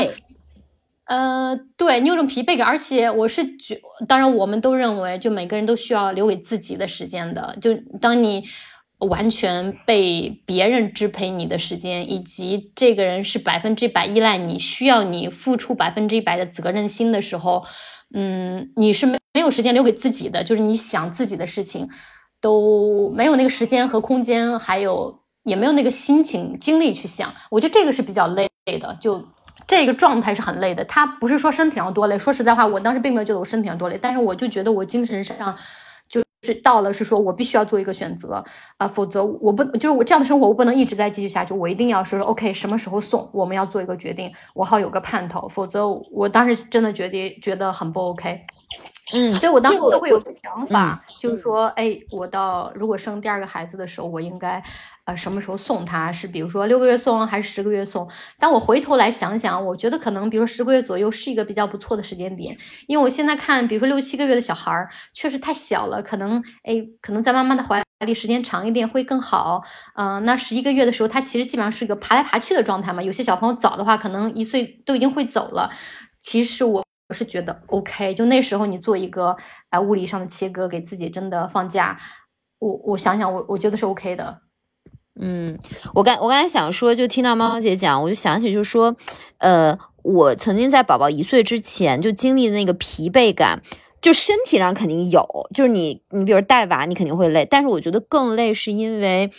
[1.13, 7.55] 呃，对你有种疲惫感，而且我是觉，当然我们都认为，就每个人都需要留给自己的时间的。
[7.61, 8.43] 就当你
[8.97, 17.63] 完全被别人支配你的时间，以及这个人是百分之百依赖你，需要你付出百分之一百的责任心的时候，
[18.15, 21.87] 嗯，你是没没有时间留给自己的，就是你想自己的事情
[22.41, 27.31] 都没有那个时间和空间，还有也没有那个心情精力去想。
[27.51, 28.49] 我觉得这个是比较累
[28.79, 29.23] 的，就。
[29.67, 32.17] 这个状态是很累的，他不是说身体上多累。
[32.19, 35.55] 说实在话，我当时并没有觉得我身体上多累，但是我就觉得我精神上
[36.07, 38.43] 就是到了，是说我必须要做一个选择
[38.77, 41.53] 啊，否则我不就是我这样的生活，我不能一直在继续下去。
[41.53, 45.47] 我一定要说说 OK，什么时候送，我们要做一个决定，我好有个盼头。
[45.47, 48.41] 否则，我当时真的觉得觉得很不 OK。
[49.15, 54.61] 嗯，所以我当时会有个想法，就是说，哎，我到如果生第二个孩子的时候，我应该。
[55.05, 56.11] 呃，什么时候送他？
[56.11, 58.09] 是比如说六个月送还是十个月送？
[58.39, 69.61] 但我回头来想想，我觉得可能，比如说十个月左右是一个比较不错的时间点，因为我现在看，比如说六七个月的小孩儿确实太小了，可能，哎，可能在妈妈的怀里时间长一点会更好。
[69.95, 73.03] 嗯，那十一个月的时候，他其实基本上是一个爬来爬去的状态嘛。
[73.03, 75.69] 有些小朋友早的话，可能一岁都已经会走了。
[76.19, 79.35] 其实我我是觉得 OK，就那时候你做一个
[79.69, 81.97] 呃物理上的切割，给自己真的放假，
[82.59, 84.42] 我我想想，我我觉得是 OK 的。
[85.19, 85.57] 嗯，
[85.93, 88.95] 我刚我刚才想说，就听到猫猫姐讲，我就想起，就是说，
[89.37, 93.61] 呃，我曾经在宝宝一岁之前就经历的那个疲惫感，
[94.01, 99.31] 就身体上肯定有，就是你你比如带娃，你肯定会累，但是我觉得更累是因为。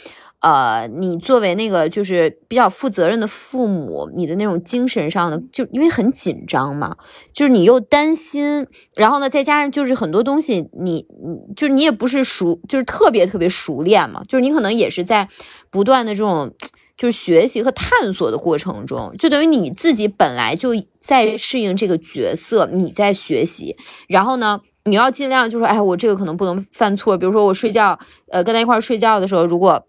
[0.44, 6.94] 呃，你作为那个就是比较负责任的父母，你的那种精神上的，就因为很紧张嘛，
[7.32, 15.26] 就是你又担心，然后呢，再加上就是很多东西，你你，就是你也不是熟，就是特别特别熟练嘛，就是你可能也是在
[15.70, 16.52] 不断的这种
[16.98, 23.74] 就是学习和探索的过程中，就等于你自己本来就在适应这个角色，你在学习，
[24.08, 27.98] 然后呢，你要尽量就说，哎，我这个可能不能犯错，比如说我睡觉，
[28.30, 29.82] 呃，跟他一块睡觉的时候，如果。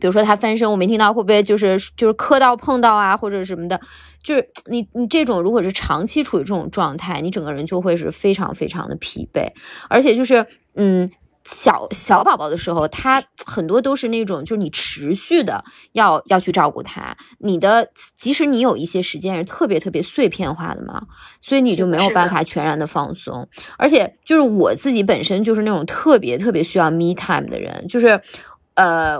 [0.00, 3.80] 比如说他翻身，我没听到，会不会就是就是磕到碰到啊，或者什么的？
[4.22, 9.48] 就是你你这种如果是长期处于这种状态，你整个人就会是非常非常的疲惫，
[9.88, 11.10] 而且就是嗯，
[11.44, 21.02] 小小宝宝的时候，他很多都是那种，就是你持续的要要去照顾他，你的即使你有一些时间是特别特别碎片化的嘛，
[21.42, 23.46] 所以你就没有办法全然的放松。
[23.76, 28.18] 而且就是我自己本身就是那种特别特别需要 me time 的人，就是
[28.74, 29.18] 呃，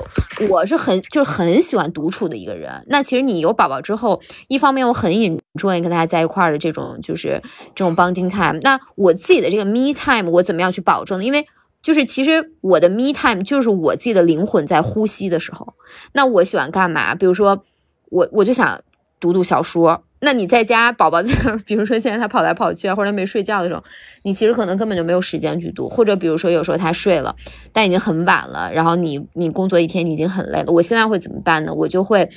[0.49, 2.85] 我是很就是很喜欢独处的一个人。
[2.89, 7.41] 那其实你有宝宝之后，一方面我很 enjoy 跟大家在一块儿的这种就是
[7.75, 8.59] 这种 bonding time。
[8.63, 11.25] 那我自己的这个 me time 我怎么样去保证呢？
[11.25, 11.47] 因为
[11.83, 15.75] 就是其实我的 me time 就是我自己的灵魂在呼吸的时候，
[16.13, 17.15] 那我喜欢干嘛？
[17.15, 17.65] 比如说
[18.11, 18.81] 我我就想
[19.21, 20.03] 读读小说。
[20.25, 23.85] 那你在家宝宝在那儿， 比如说现在他跑来跑去啊，或者没睡觉的时候，
[24.25, 25.89] 你其实可能根本就没有时间去读。
[25.89, 27.37] 或者比如说有时候他睡了，
[27.72, 30.72] 但已经很晚了，然后你你工作一天你已经很累了。
[30.72, 31.72] 我现在会怎么办呢？
[31.75, 32.29] 我就会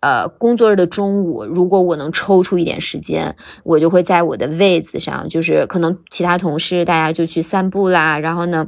[0.00, 8.66] 呃工作日的中午，如果我能抽出一点时间，我就会在我的位子上，就是可能其他同事大家就去散步啦，然后呢。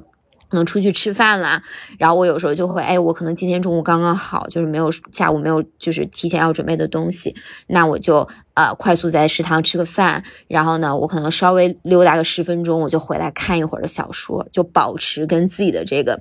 [0.53, 1.63] 可能出去吃饭啦，
[1.99, 7.35] 然后我有时候就会，哎，我可能今天中午刚刚好，就是没有下午没有，就是提前要准备的东西，
[7.69, 16.21] 那我就呃快速在食堂吃个饭，然后呢，我可能稍微溜达个十分钟，我就回来看一会儿的小说，就保持跟自己的这个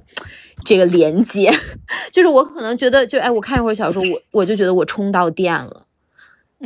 [0.64, 1.52] 这个连接，
[2.10, 5.88] 就是我可能觉得，就哎，我看一会儿小说，我我就觉得我充到电了。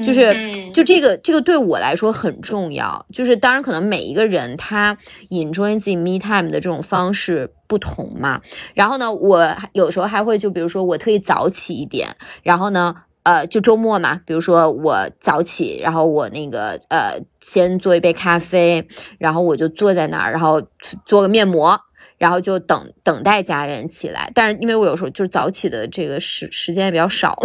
[0.04, 3.06] 就是，就这个，这个对我来说很重要。
[3.14, 4.98] 就是，当然，可能每一个人他
[5.30, 8.42] enjoy 自己 me time 的这种方式不同嘛。
[8.74, 18.86] 然后呢，我有时候还会就比如说，我特意早起一点，然后呢，呃，就周末嘛，比如说我早起，然后我那个呃，先做一杯咖啡，
[19.18, 20.62] 然后我就坐在那儿，然后
[21.06, 21.80] 做个面膜。
[22.18, 27.38] 然后就等等待家人起来，但是因为我有时候就是早起的这个时时间也比较少，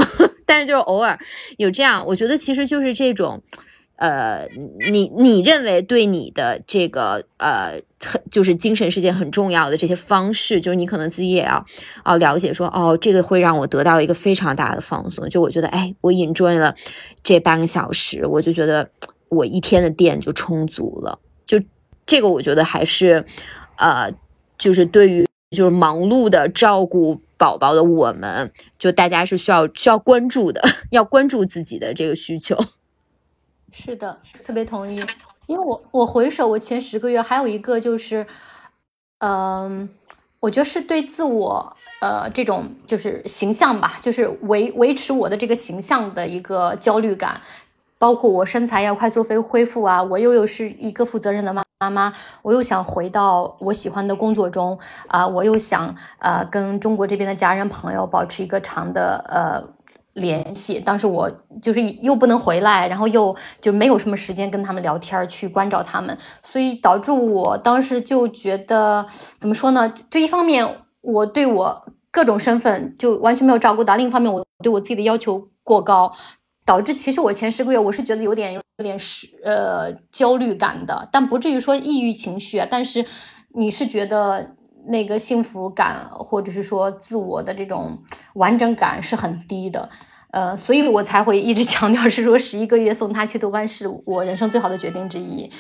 [0.51, 1.17] 但是就是偶尔
[1.59, 3.41] 有这样，我觉得其实就是这种，
[3.95, 4.49] 呃，
[4.91, 11.65] 你你认为对你的这个呃很就是精神世界很重要的这些方式，就是你可能自己也要
[12.05, 15.29] 要了解说，哦，这个会让我得到一个非常大的放松。
[15.29, 16.75] 就我觉得，哎，我 enjoy 了
[17.23, 18.91] 这半个小时，我就觉得
[19.29, 21.21] 我一天的电就充足了。
[21.47, 21.57] 就
[22.05, 23.25] 这个，我觉得还是
[23.77, 24.13] 呃。
[24.61, 25.27] 就是对于
[25.57, 30.61] 就是忙碌的照顾宝宝的我们，就大家是需要需要关注的，
[30.93, 32.55] 要关注自己的这个需求。
[33.73, 35.03] 是的，特别同意。
[35.47, 38.27] 因为我我回首我前十个月，还有一个就是，
[39.19, 39.89] 嗯，
[40.41, 47.41] 我觉得是对自我呃这种就是形象吧，就是维维持我的这个形象的一个焦虑感。
[48.01, 54.79] 包括我身材要快速恢恢复啊，我又又是一个负责任的妈妈妈，我又想回到我喜欢的工作中
[55.09, 59.63] 啊，我又想呃跟中国这边的家人朋友保持一个长的呃
[60.15, 60.81] 联系。
[60.81, 61.31] 当时我
[61.61, 69.05] 就是又不能回来，然后又就没有什么时间跟他们聊天去关照他们，所以导致我当时就觉得
[69.37, 69.93] 怎么说呢？
[70.09, 70.67] 就一方面
[71.03, 76.13] 我对我各种身份就完全没有照顾到，另一方面我对我自己的要求过高。
[76.65, 82.67] 导致其实我前十个月我是觉得有点有点是呃焦虑感的，但不至于说抑郁情绪啊。
[82.71, 83.05] 但是
[83.55, 84.55] 你是觉得
[84.87, 87.99] 那个幸福感或者是说自我的这种
[88.35, 89.89] 完整感是很低的，
[90.31, 95.51] 呃，所以我才会一直强调是说十一个月送他去读万是我人生最好的决定之一。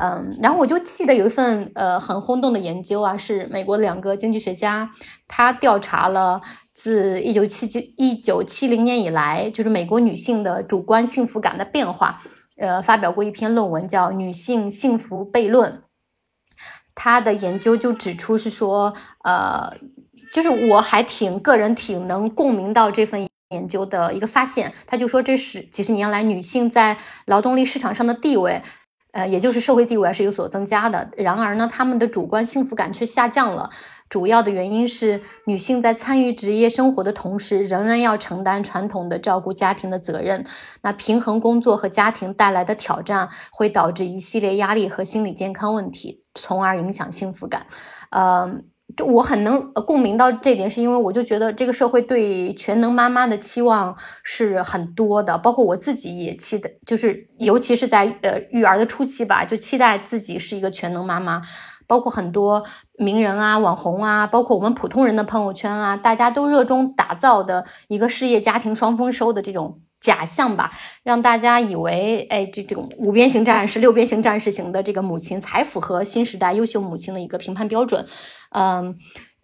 [0.00, 4.90] 嗯，然后我就记得有一份呃很轰动的研究啊，是美国两个经济学家，
[5.26, 6.40] 他调查了。
[6.72, 12.22] 自一九七九一九七零年以来，就是美国女性的主观幸福感的变化，
[12.56, 15.72] 呃，发表过一篇论文，叫《女性幸福悖论》。
[16.94, 18.92] 他的研究就指出是说，
[19.24, 19.68] 呃，
[20.32, 24.72] 就是我还挺个人挺能共鸣到这份研究的一个发现。
[24.86, 28.62] 他就说，这是几十年来女性在劳动力市场上的地位。
[29.18, 33.68] 呃，也就是社会地位是有所增加的，然而呢，他们的主观幸福感却下降了。
[34.08, 40.46] 主要的原因是，女性在参与职业生活的同时，仍然要承担传统的照顾家庭的责任。
[40.82, 47.66] 那平衡工作和家庭带来的挑战，会导致一系列压力和心理健康问题，从而影响幸福感。
[48.10, 48.60] 呃。
[48.98, 61.40] 就我很能共鸣到这点，是因为我就觉得这个社会对全能妈妈的期望是很多的，包括我自己也期待，就是尤其是在呃育儿的初期吧，就期待自己是一个全能妈妈。
[61.86, 62.64] 包括很多
[62.98, 69.80] 名人啊、网红啊，包括我们普通人的朋友圈啊，大家都热衷打造的一个事业家庭双丰收的这种。
[70.00, 70.70] 假象吧，
[71.02, 78.06] 让大家以为，哎，这这种五边形战士、六边形战士型的这个母亲才符合新时代优秀母亲的一个评判标准，
[78.50, 78.96] 嗯，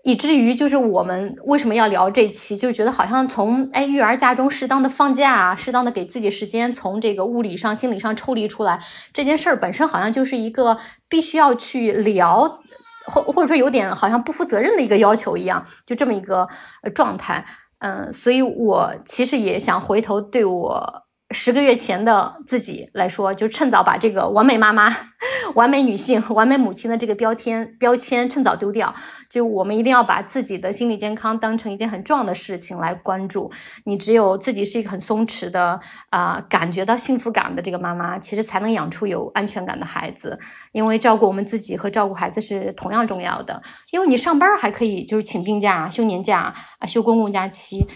[0.05, 8.81] 以至于就是我们为什么要聊这期，就觉得好像从哎育儿假中适当的放假啊，适当的给自己时间，从这个物理上、心理上抽离出来，
[9.13, 10.79] 这件事儿本身好像就是一个
[11.09, 12.61] 必须要去聊。
[13.07, 16.49] 或或者说有点好像不负责任的一个要求一样，就这么一个
[16.95, 17.45] 状态。
[17.85, 21.03] 嗯，所以我其实也想回头对我。
[21.31, 24.95] 十个月前的自己来说，就趁早把这个完美妈妈、
[25.57, 28.95] 完美女性、完美母亲的这个标签标签趁早丢掉。
[29.31, 33.51] 就我们一定要把自己的心理健康当成一件很重要的事情来关注。
[33.85, 40.39] 你只有自己是一个很松弛的啊，感觉到幸福感的这个妈妈，其实才能养出有安全感的孩子。
[40.73, 43.61] 因为照顾我们自己和照顾孩子是同样重要的。
[43.91, 47.87] 因为你上班还可以，就是请病假、休年假啊、休公共假期，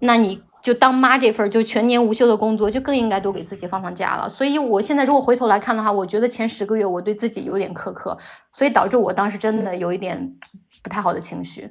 [0.00, 0.40] 那你。
[0.62, 4.28] 就当妈这份就全年无休的工作，就更应该多给自己放放假了。
[4.28, 8.16] 所以，我现在如果回头来看的话，我觉得前十个月我对自己有点苛刻，
[8.52, 10.34] 所以导致我当时真的有一点
[10.82, 11.70] 不太好的情绪。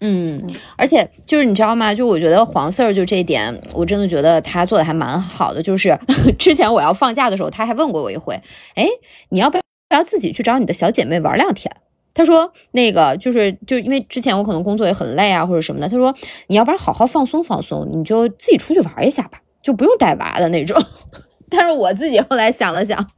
[0.00, 0.44] 嗯，
[0.76, 1.94] 而且就是你知道吗？
[1.94, 5.62] 就我觉得黄四儿就这一点，我真的觉得他做的还蛮好的。
[5.62, 5.96] 就是
[6.38, 8.34] 之前我要放假的时候，他还问过我一回，
[8.74, 8.86] 哎，
[9.30, 9.58] 你要不
[9.90, 11.74] 要自己去找你的小姐妹玩两天？
[12.14, 15.88] 他说：“那个就是就因为之前我可能工作也很累啊，或者什么的。
[15.88, 16.14] 他说
[16.46, 20.80] 你要不然好好放松放松，你就自己出去玩一下吧，就不用带娃的那种。
[21.50, 23.10] 但是我自己后来想了想，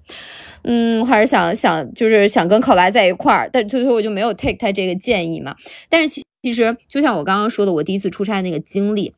[0.62, 5.54] 嗯，还是想想就是想跟考拉在一块儿，但最后我就没有 take 他这个建议嘛。
[5.90, 9.14] 但是其其实就像我刚刚说的，我第一次出差那个经历，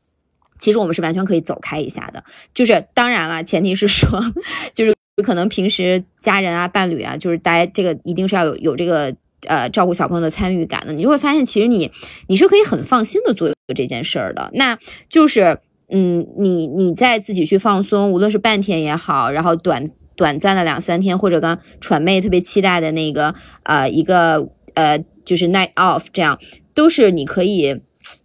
[0.59, 2.25] 其实我们是完全可以走开一下的。
[2.53, 4.21] 就是当然了，前提是说，
[4.75, 9.15] 就是可能平时家人啊、伴侣啊，就是大家这个一定是要有有这个。”
[9.47, 11.91] 呃，照顾小朋友的参与感呢，你就会发现，其实你
[12.27, 14.51] 你是可以很放心的做这件事儿的。
[14.55, 14.79] 那
[15.09, 15.59] 就是，
[15.91, 26.39] 嗯，你你在自己去放松，无论是半天也好，然后短短暂的两三天，或者刚喘妹特别期待的那个呃一个呃就是 night off，这样
[26.75, 27.81] 都是你可以。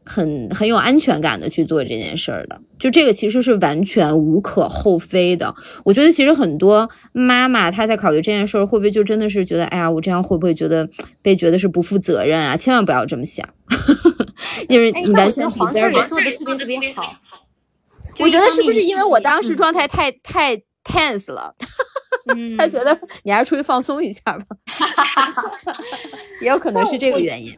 [0.05, 5.53] 很很有安全感的去做这件事儿的，就这个其实是完全无可厚非的。
[5.85, 10.87] 我觉得其实很多妈妈她在考虑这件事儿，会不会就真的是觉得，哎呀，我这样会不会觉得
[11.21, 12.57] 被觉得是不负责任啊？
[12.57, 13.47] 千万不要这么想，
[14.67, 17.15] 因为你担心黄色也做的特别特别好。
[18.19, 21.55] 我觉得是不是因为我当时状态太太 tense 了？
[22.57, 24.45] 他觉得你还是出去放松一下吧，
[26.41, 27.57] 也有可能是这个原因。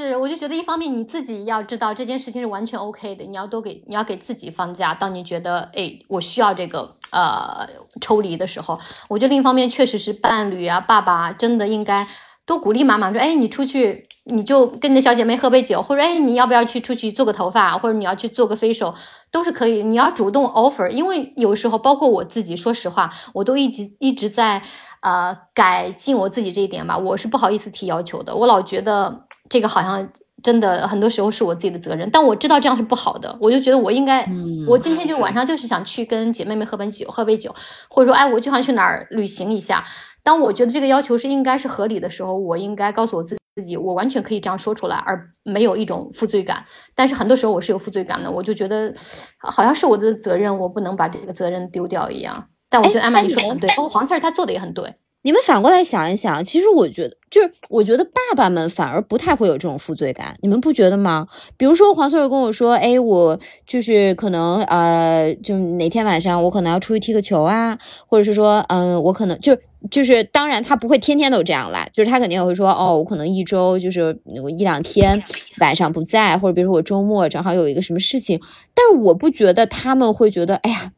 [0.00, 4.94] 是，我就觉得一方面你自己要知道这件事情是完全 OK 的，你要多给你要给自己放假。
[4.94, 7.66] 当你觉得哎，我需要这个呃
[8.00, 8.78] 抽离的时候，
[9.08, 12.06] 我觉得另一方面确实是伴侣啊、爸爸真的应该
[12.46, 18.94] 多鼓励妈妈说，哎，你出去你就跟你的小姐妹喝杯酒，或者哎，你要不要去出去做个头发，或者你要去做个 facial，
[19.30, 19.82] 都是可以。
[19.82, 24.62] 你要主动 offer，因为有时候包括我自己，说实话，我都一直一直在
[25.00, 29.24] 呃改进我自己这一点吧，我是不好意思提要求的，我老觉得。
[29.50, 30.06] 这个好像
[30.42, 34.28] 真的很多时候是我自己的责任，但我知道这样是不好的，我就觉得我应该，
[34.66, 37.54] 我今天就晚上就是想去跟姐妹们喝杯酒，喝杯酒，
[37.88, 39.82] 或者说，哎，我就想去哪儿旅行一下。
[40.22, 46.64] 当我觉得这个要求是应该是合理的时候，我应该告诉我自己自己，我完全可以这样说出来，而没有一种负罪感。
[46.94, 48.94] 但是很多时候我是有负罪感的，我就觉得
[49.38, 52.48] 好像是我的责任，我不能把这个责任丢掉一样。
[52.68, 54.94] 但我觉得艾玛你说的很对，包括黄四儿他做的也很对。
[55.28, 61.26] 你们反过来想一想，其实我觉得，就是我觉得爸爸们反而不太会有这种负罪感，你们不觉得吗？
[61.58, 69.54] 比如说黄翠儿跟我说，哎，我就是可能呃，就哪天晚上我可能要出去踢个球啊，或者是说，嗯，我可能就
[69.90, 74.18] 就是当然他不会天天都这样来，就是他肯定也会说，哦，我可能一周就是
[74.56, 75.22] 一两天
[75.60, 78.40] 晚上不在，或者比如说我周末正好有一个什么事情，
[78.72, 80.92] 但是我不觉得他们会觉得，哎呀，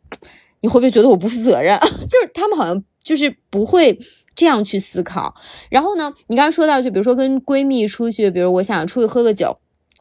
[0.61, 1.77] 你会不会觉得我不负责任？
[2.09, 2.85] 就是他们好像。
[3.03, 3.99] 就是不会
[4.41, 5.35] 这样去思考。
[5.69, 9.59] 然后呢，你刚刚说到，就比如说跟闺蜜出去，比如我想出去喝个酒。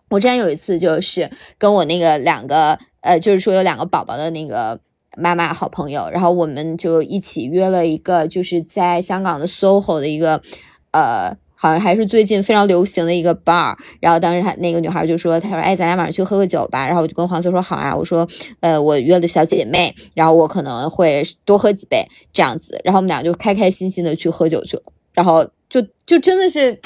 [0.10, 4.80] 我之前有一次就是跟我那个两个呃，就是说有两个宝宝的那个
[5.18, 10.42] 妈妈好朋友，然后我们就一起约了一个，就是在香港的 SOHO 的一个
[10.92, 11.36] 呃。
[11.62, 18.26] 好像还是最近非常流行的一个 bar，然后当时他那个女孩就说：“她说，哎，咱俩晚上去喝个酒吧。”然后我就跟黄色说：“好啊。”我说
[18.62, 24.84] ：“呃，我约了小姐妹，然后我可能会多喝几杯这样子。”然后我们俩就开开心心的去喝酒去了。
[25.14, 26.80] 然后就就真的是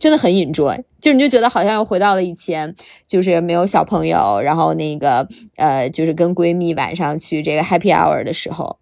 [0.00, 2.74] 真的很 enjoy，就你就觉得好像又回到了以前，
[3.06, 8.78] 就是没有小朋友，然后那个呃，就是跟闺蜜晚上去这个 happy hour 的时候，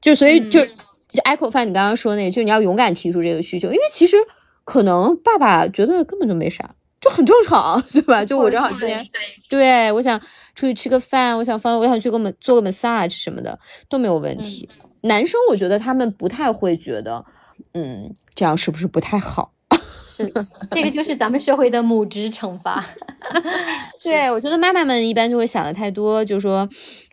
[0.00, 0.64] 就所以就。
[1.08, 4.16] 就 echo 范，你刚刚说那个，就你要勇敢提出这个需求，因为其实
[4.64, 8.22] 可能爸爸觉得根本就没啥，这很正常，对吧？
[8.22, 9.08] 就我正好今天，
[9.48, 10.20] 对我想
[10.54, 14.68] 出去吃个饭，我想放，我想去个 m 做个 massage 什么的都没有问题。
[15.04, 17.24] 男生我觉得他们不太会觉得，
[17.72, 19.52] 嗯，这样是不是不太好？
[20.06, 20.30] 是，
[20.70, 22.84] 这个就是咱们社会的母职惩罚。
[24.04, 26.68] 对，我觉得妈妈们一般就会想的太多，就是说。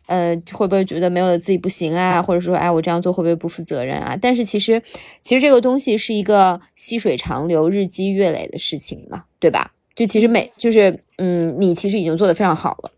[0.06, 2.22] 呃，会不会觉得没有了自己不行啊？
[2.22, 4.16] 或者说，哎，我这样做会不会不负责任啊？
[4.20, 4.82] 但是其实，
[5.20, 9.72] 其实这个东西是一个细水长流、日积月累的事情嘛，对吧？
[9.94, 12.90] 就其实每就是，嗯，你其实已经做得非常好了，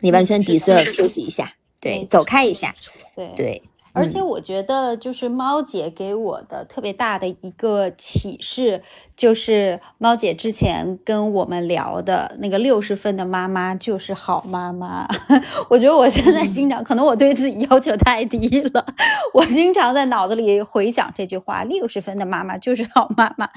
[0.00, 2.72] 你完全 deserve 休息一下，对，走开一下，
[3.14, 3.62] 对对。
[3.96, 8.82] 而且我觉得，就是猫姐给我的特别大的一个启示，
[9.16, 15.08] 就是猫姐之前跟我们聊的那个六十分的妈妈就是好妈妈。
[15.70, 18.86] 我觉得我现在经常，可能我对自己要求太低了，
[19.32, 23.48] 我经常在脑子里回想这句话：六十分的妈妈就是好妈妈。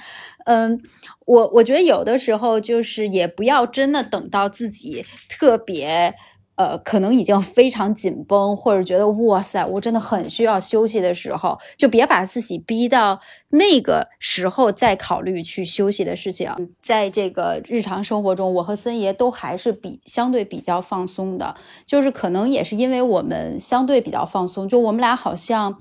[0.46, 0.82] 嗯，
[1.26, 6.16] 我我觉得有的时候就是也不要真的等到自己特别。
[6.60, 16.54] 呃，可能已经非常紧绷，或者觉得哇塞，我真的很需要休息的时候，就别把自己逼到那个时候再考虑去休息的事情。
[16.82, 21.56] 在这个日常生活中，我和森爷都还是比相对比较放松的，
[21.86, 25.80] 就是可能也是因为我们相对比较放松，就我们俩好像。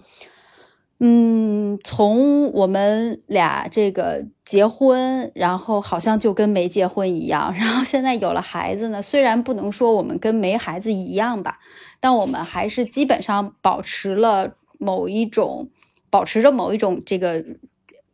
[1.01, 9.01] 嗯，从我们俩这个结婚，然后好像就跟没结婚一样，然后现在有了孩子呢。
[9.01, 11.59] 虽然不能说我们跟没孩子一样吧，
[12.01, 15.69] 但我们还是基本上保持了某一种，
[16.11, 17.45] 保持着某一种这个。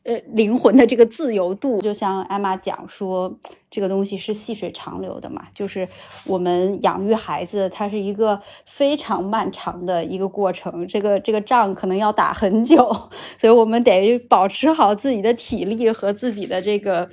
[0.04, 3.38] 呃，灵魂的这个自由度，就像艾玛讲说，
[3.70, 5.88] 这个东西是细水长流的嘛，就是
[6.26, 12.94] 我们养育孩子，它是一个非常漫长的一个过程，这个这个仗可能要打很久，
[13.38, 17.08] 所以我们得保持好自己的体力和自己的这个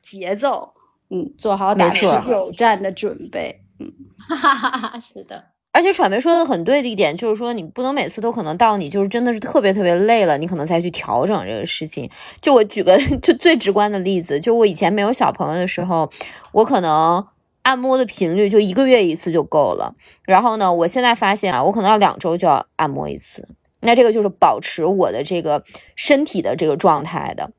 [0.00, 0.72] 节奏，
[1.10, 3.92] 嗯，做好打持久战的准备，嗯，
[4.28, 5.55] 哈哈哈哈，是的。
[5.76, 12.10] 而且喘梅说的很对的一点就是说，你不能每次都可能到你就是真的是特别特别累了，你可能再去调整这个事情。
[12.40, 16.10] 就我举个 就最直观的例子，就我以前没有小朋友的时候，
[16.52, 17.22] 我可能
[17.60, 19.94] 按摩的频率就一个月一次就够了。
[20.24, 23.46] 然后呢，我现在发现啊，我可能要两周就要按摩一次。
[23.80, 25.62] 那这个就是保持我的这个
[25.94, 27.50] 身体的这个状态的。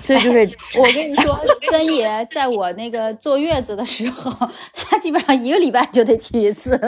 [0.00, 0.48] 所以就是，
[0.78, 1.36] 我跟你说，
[1.68, 4.30] 三爷在我那个坐月子的时候，
[4.72, 6.78] 他基本上一个礼拜就得去一次。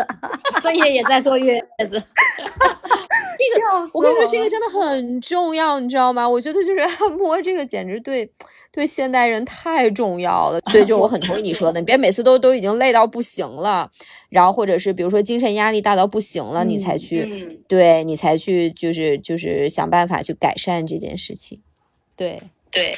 [0.62, 4.00] 三爷也在坐月子， 笑死我！
[4.00, 6.28] 我跟你说，这个真的很重要，你知道吗？
[6.28, 8.30] 我觉得就是按摩这个简直对
[8.70, 10.60] 对现代人太重要了。
[10.70, 13.90] 所以就我很同意你说的，你别每次都都已经累到不行了，
[14.28, 21.60] 然后或者是比如说精神压力大到不行了，你才去，对你才去就是就是想办法去改善这件事情，
[22.16, 22.42] 对。
[22.72, 22.96] 对，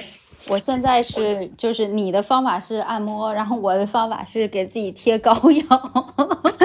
[0.49, 5.65] 我现在是就是你的方法是按摩，然后我的方法是给自己贴膏药。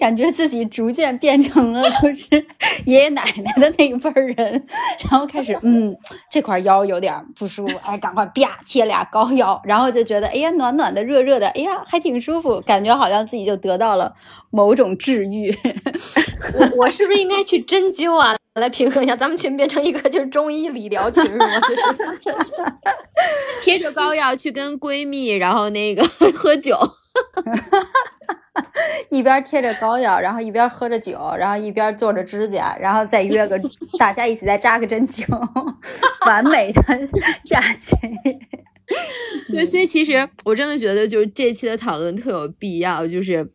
[0.00, 2.26] 感觉自己逐渐变成了就是
[2.86, 4.66] 爷爷奶奶的那一辈人，
[5.10, 5.94] 然后开始嗯，
[6.30, 14.14] 这块腰有点不舒服，哎，赶快啪贴俩膏药，然后就觉得哎呀暖暖的热热的，哎呀还挺舒服，感觉好像自己就得到了
[14.50, 15.54] 某种治愈。
[16.58, 19.14] 我我是不是应该去针灸啊，来平衡一下？
[19.14, 21.44] 咱们群变成一个就是中医理疗群是吗？
[23.62, 26.02] 贴着膏药去跟闺蜜，然后那个
[26.34, 26.74] 喝酒。
[29.10, 33.60] 一边贴着膏药，然后一边喝着酒，然后一边做着指甲，然后再约个
[33.98, 35.26] 大家一起再扎个针灸，
[36.26, 36.82] 完美的
[37.46, 37.96] 假期。
[39.52, 43.06] 对，所以其实我真的觉得，就是这期的讨论特有必要。
[43.06, 43.52] 就是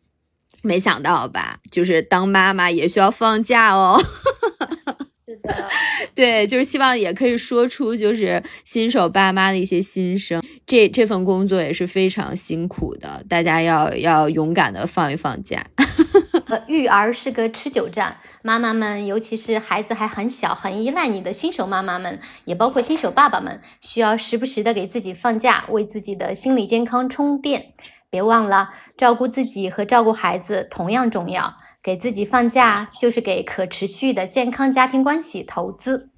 [0.62, 4.00] 没想到吧，就是当妈妈也需要放假哦。
[6.14, 10.42] 对，就是希望也可以说出就是新手爸妈的一些心声。
[10.64, 15.64] 这这份工作也是非常辛苦的，大家要要勇敢的放一放假。
[16.68, 27.72] 育儿是个持久战，妈妈们，尤其是孩子还很小、很依赖你的新手妈妈们，也包括新手爸爸们，需要时不时的给自己放假，为自己的心理健康充电。
[28.08, 31.54] 别忘了，照顾自己和照顾孩子同样重要。
[31.86, 36.10] 给自己放假，就是给可持续的健康家庭关系投资。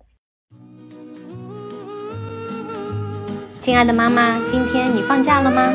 [3.59, 5.71] 亲爱的妈妈，今天你放假了吗？